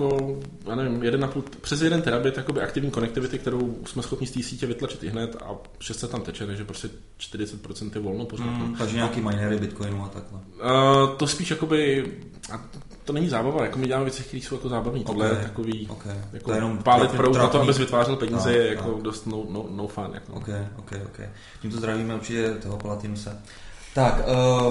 [0.67, 4.43] já nevím, jeden půl, přes jeden terabit jakoby aktivní konektivity, kterou jsme schopni z té
[4.43, 8.45] sítě vytlačit i hned a 600 tam teče, takže prostě 40% je volno pořád.
[8.45, 8.77] Hmm, no.
[8.77, 10.39] takže nějaký minery Bitcoinu a takhle.
[10.39, 12.05] Uh, to spíš jakoby,
[12.51, 12.65] a
[13.03, 15.05] to není zábava, jako my děláme věci, které jsou jako zábavní.
[15.05, 15.15] Okay.
[15.15, 16.15] Tohle je takový, okay.
[16.33, 19.01] jako to je jenom pálit pro na to, abys vytvářel peníze, no, je jako no.
[19.01, 20.09] dost no, no, no fun.
[20.13, 20.33] Jako.
[20.33, 21.19] Ok, ok, ok.
[21.61, 23.37] Tímto zdravíme určitě toho Palatinuse.
[23.95, 24.21] Tak,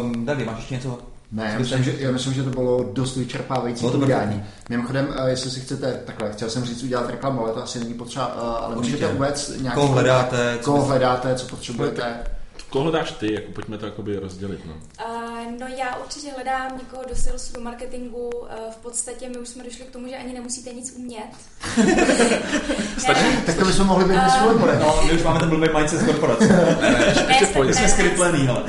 [0.02, 0.98] um, Davy, máš ještě něco?
[1.32, 4.44] Ne, já myslím, že, já myslím, že to bylo dost vyčerpávající povídání.
[4.68, 7.94] Mimochodem, uh, jestli si chcete, takhle, chtěl jsem říct udělat reklamu, ale to asi není
[7.94, 8.96] potřeba, uh, ale Určitě.
[8.96, 9.80] můžete uvést nějaký...
[9.80, 12.24] Koho hledáte, koho hledáte, co potřebujete.
[12.72, 13.34] Koho hledáš ty?
[13.34, 14.60] Jako pojďme to jakoby rozdělit.
[14.66, 14.74] No.
[14.74, 18.30] Uh, no já určitě hledám někoho do salesu, do marketingu.
[18.42, 21.30] Uh, v podstatě my už jsme došli k tomu, že ani nemusíte nic umět.
[22.98, 26.00] Stačí, tak to bychom mohli být uh, svůj No, my už máme ten blbý mindset
[26.00, 26.46] z korporace.
[26.46, 28.64] ne, ne, ještě, ne, jsme skrytlený, ale.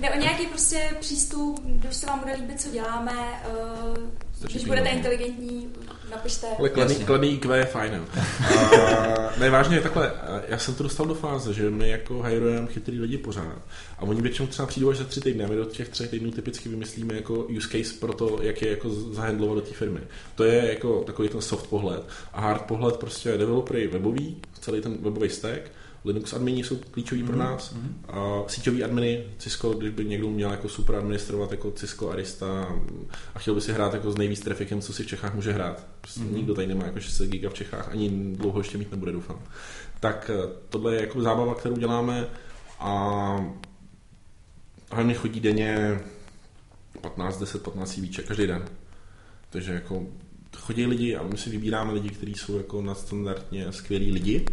[0.00, 3.12] Jde o nějaký prostě přístup, když se vám bude líbit, co děláme,
[3.92, 3.96] uh,
[4.40, 5.72] když budete inteligentní,
[6.14, 6.46] napište.
[6.58, 6.68] Ale
[7.04, 8.06] kladný IQ je fajn.
[9.38, 13.00] ne, vážně, takhle, a já jsem to dostal do fáze, že my jako hajrujeme chytrý
[13.00, 13.58] lidi pořád.
[13.98, 16.30] A oni většinou třeba přijdou až za tři týdny a my do těch třech týdnů
[16.30, 20.00] typicky vymyslíme jako use case pro to, jak je jako zahandlovat do té firmy.
[20.34, 22.02] To je jako takový ten soft pohled.
[22.32, 25.70] A hard pohled prostě je developery webový, celý ten webový stack,
[26.04, 27.74] Linux admini jsou klíčoví pro nás.
[28.08, 32.68] A síťový adminy, Cisco, když by někdo měl jako super administrovat jako Cisco, Arista
[33.34, 35.86] a chtěl by si hrát jako s nejvíc trafikem, co si v Čechách může hrát.
[36.00, 39.38] Prostě nikdo tady nemá jako 600 giga v Čechách, ani dlouho ještě mít nebude, doufám.
[40.00, 42.26] Tak eh, tohle je jako zábava, kterou děláme
[42.80, 43.46] a
[44.90, 46.00] hlavně chodí denně
[47.00, 48.64] 15, 10, 15 CVček každý den.
[49.50, 50.06] Takže jako
[50.56, 54.44] chodí lidi a my si vybíráme lidi, kteří jsou jako nadstandardně skvělí lidi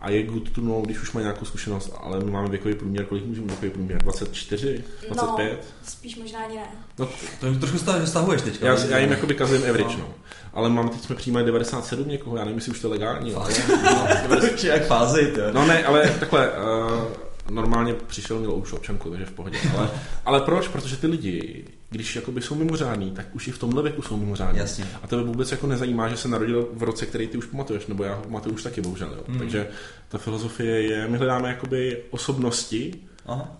[0.00, 3.04] a je good to know, když už má nějakou zkušenost, ale my máme věkový průměr,
[3.04, 3.98] kolik můžeme věkový průměr?
[4.02, 4.84] 24?
[5.08, 5.52] 25?
[5.52, 6.66] No, spíš možná ani ne.
[6.98, 7.08] No,
[7.40, 8.66] To jim trošku sta- stahuješ teďka.
[8.66, 10.08] já, já jim jakoby kazím average, no.
[10.52, 13.50] Ale máme, teď jsme přijímali 97 někoho, já nevím, jestli už to je legální, ale...
[13.52, 14.62] Fakt?
[14.64, 15.32] Jak fázi.
[15.52, 17.02] No ne, ale takhle, uh,
[17.50, 19.58] normálně přišel, měl už občanku, takže v pohodě.
[19.76, 19.90] Ale,
[20.24, 20.68] ale proč?
[20.68, 24.58] Protože ty lidi, když jakoby jsou mimořádní, tak už i v tomhle věku jsou mimořádní.
[24.58, 24.86] Jasně.
[25.02, 28.04] A tebe vůbec jako nezajímá, že se narodil v roce, který ty už pamatuješ, nebo
[28.04, 29.08] já ho pamatuju už taky, bohužel.
[29.16, 29.24] Jo.
[29.28, 29.38] Hmm.
[29.38, 29.68] Takže
[30.08, 32.94] ta filozofie je, my hledáme jakoby osobnosti,
[33.26, 33.56] Aha.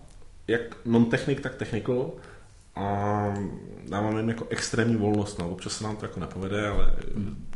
[0.47, 2.11] jak non-technik, tak technical,
[2.75, 3.33] a
[3.89, 5.39] dáváme jim jako extrémní volnost.
[5.39, 5.49] No.
[5.49, 6.93] Občas se nám to jako nepovede, ale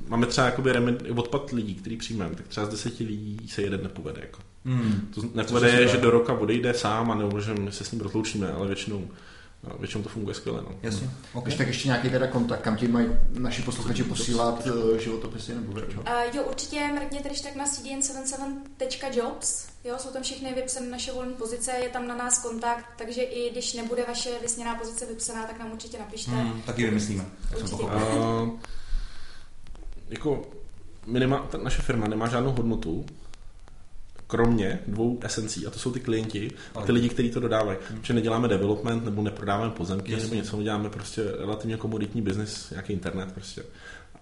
[0.08, 3.84] máme třeba jakoby remen- odpad lidí, který přijmeme, tak třeba z deseti lidí se jeden
[3.84, 4.22] nepovede.
[4.22, 4.40] Jako.
[4.66, 5.10] Hmm.
[5.16, 8.02] To nepovede je že do roka odejde sám a nebo že my se s ním
[8.02, 9.08] rozloučíme, ale většinou, no,
[9.80, 10.62] většinou to funguje skvěle.
[10.62, 10.70] No.
[10.84, 11.10] Jasně.
[11.34, 11.44] Okay.
[11.44, 15.72] Když tak ještě nějaký teda kontakt, kam ti mají naši posluchači posílat eh, životopisy nebo?
[15.72, 15.80] Uh,
[16.34, 21.72] jo, určitě mrkněte když tak na cdn77.jobs, jo, jsou tam všechny vypsané naše volné pozice,
[21.72, 25.72] je tam na nás kontakt, takže i když nebude vaše vysněná pozice vypsaná, tak nám
[25.72, 26.32] určitě napište.
[26.32, 27.26] Hmm, taky vymyslíme.
[27.82, 28.50] Uh,
[30.10, 30.42] jako
[31.06, 33.06] my nemá, ta naše firma nemá žádnou hodnotu,
[34.28, 37.78] kromě dvou esencí, a to jsou ty klienti a ty lidi, kteří to dodávají.
[38.02, 40.26] Že neděláme development nebo neprodáváme pozemky Jasně.
[40.26, 43.64] nebo něco, děláme prostě relativně komoditní biznis, nějaký internet prostě.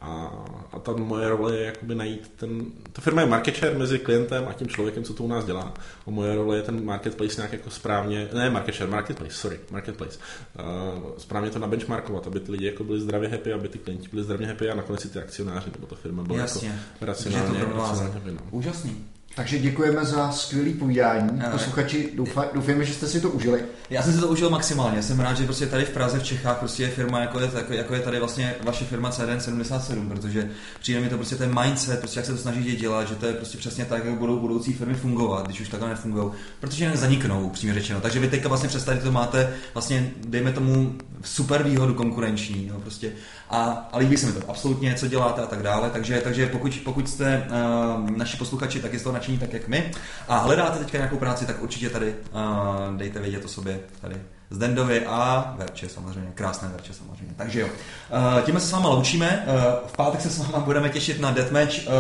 [0.02, 0.32] A,
[0.72, 2.66] a ta moje role je jakoby najít ten...
[2.94, 5.74] Ta firma je market share mezi klientem a tím člověkem, co to u nás dělá.
[6.08, 8.30] A moje role je ten marketplace nějak jako správně...
[8.34, 10.20] Ne market share, marketplace, sorry, marketplace.
[10.60, 14.24] Uh, správně to nabenchmarkovat, aby ty lidi jako byli zdravě happy, aby ty klienti byli
[14.24, 16.68] zdravě happy a nakonec i ty akcionáři nebo ta firma byla Jasně.
[16.68, 18.40] jako Takže je racionálně, to racionálně happy, no.
[18.52, 19.06] Úžasný.
[19.36, 21.42] Takže děkujeme za skvělý povídání.
[21.52, 22.10] Posluchači,
[22.54, 23.66] doufujeme, že jste si to užili.
[23.90, 25.04] Já jsem si to užil maximálně.
[25.04, 27.74] Jsem rád, že prostě tady v Praze, v Čechách prostě je firma, jako je, jako,
[27.74, 32.20] jako je tady vlastně vaše firma CDN77, protože přijde mi to prostě ten mindset, prostě
[32.20, 34.94] jak se to snažíte dělat, že to je prostě přesně tak, jak budou budoucí firmy
[34.94, 38.02] fungovat, když už takhle nefungují, protože nezaniknou, upřímně řečeno.
[38.02, 42.80] Takže vy teďka vlastně přes tady to máte vlastně, dejme tomu, super výhodu konkurenční, jo,
[42.80, 43.12] prostě.
[43.50, 45.90] A, a líbí se mi to, absolutně, co děláte a tak dále.
[45.90, 49.92] Takže, takže pokud, pokud jste uh, naši posluchači, tak je toho nadšení tak, jak my.
[50.28, 54.16] A hledáte teďka nějakou práci, tak určitě tady uh, dejte vědět o sobě tady
[54.50, 57.34] z Dendovi a Verče samozřejmě, krásné Verče samozřejmě.
[57.38, 59.46] Takže jo, uh, tím se s váma loučíme.
[59.48, 61.94] Uh, v pátek se s váma budeme těšit na deathmatch uh,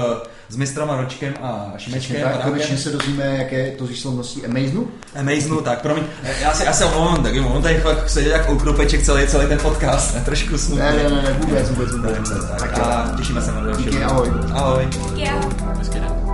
[0.50, 2.22] s mistrama Ročkem a Šimečkem.
[2.22, 4.88] tak, konečně se dozvíme, jaké je to výslovností Amazenu.
[5.20, 6.04] Amazenu, tak promiň,
[6.42, 9.60] já se, já se omlouvám, tak on tady fakt seděl jak oukropeček celý, celý ten
[9.60, 10.86] podcast, ne, trošku smutný.
[10.86, 12.30] Ne, ne, ne, ne, vůbec, vůbec, vůbec.
[12.60, 13.84] Tak, a těšíme se na další.
[13.84, 14.32] Díky, ahoj.
[14.54, 14.86] Ahoj.
[14.86, 16.25] Díky, ahoj.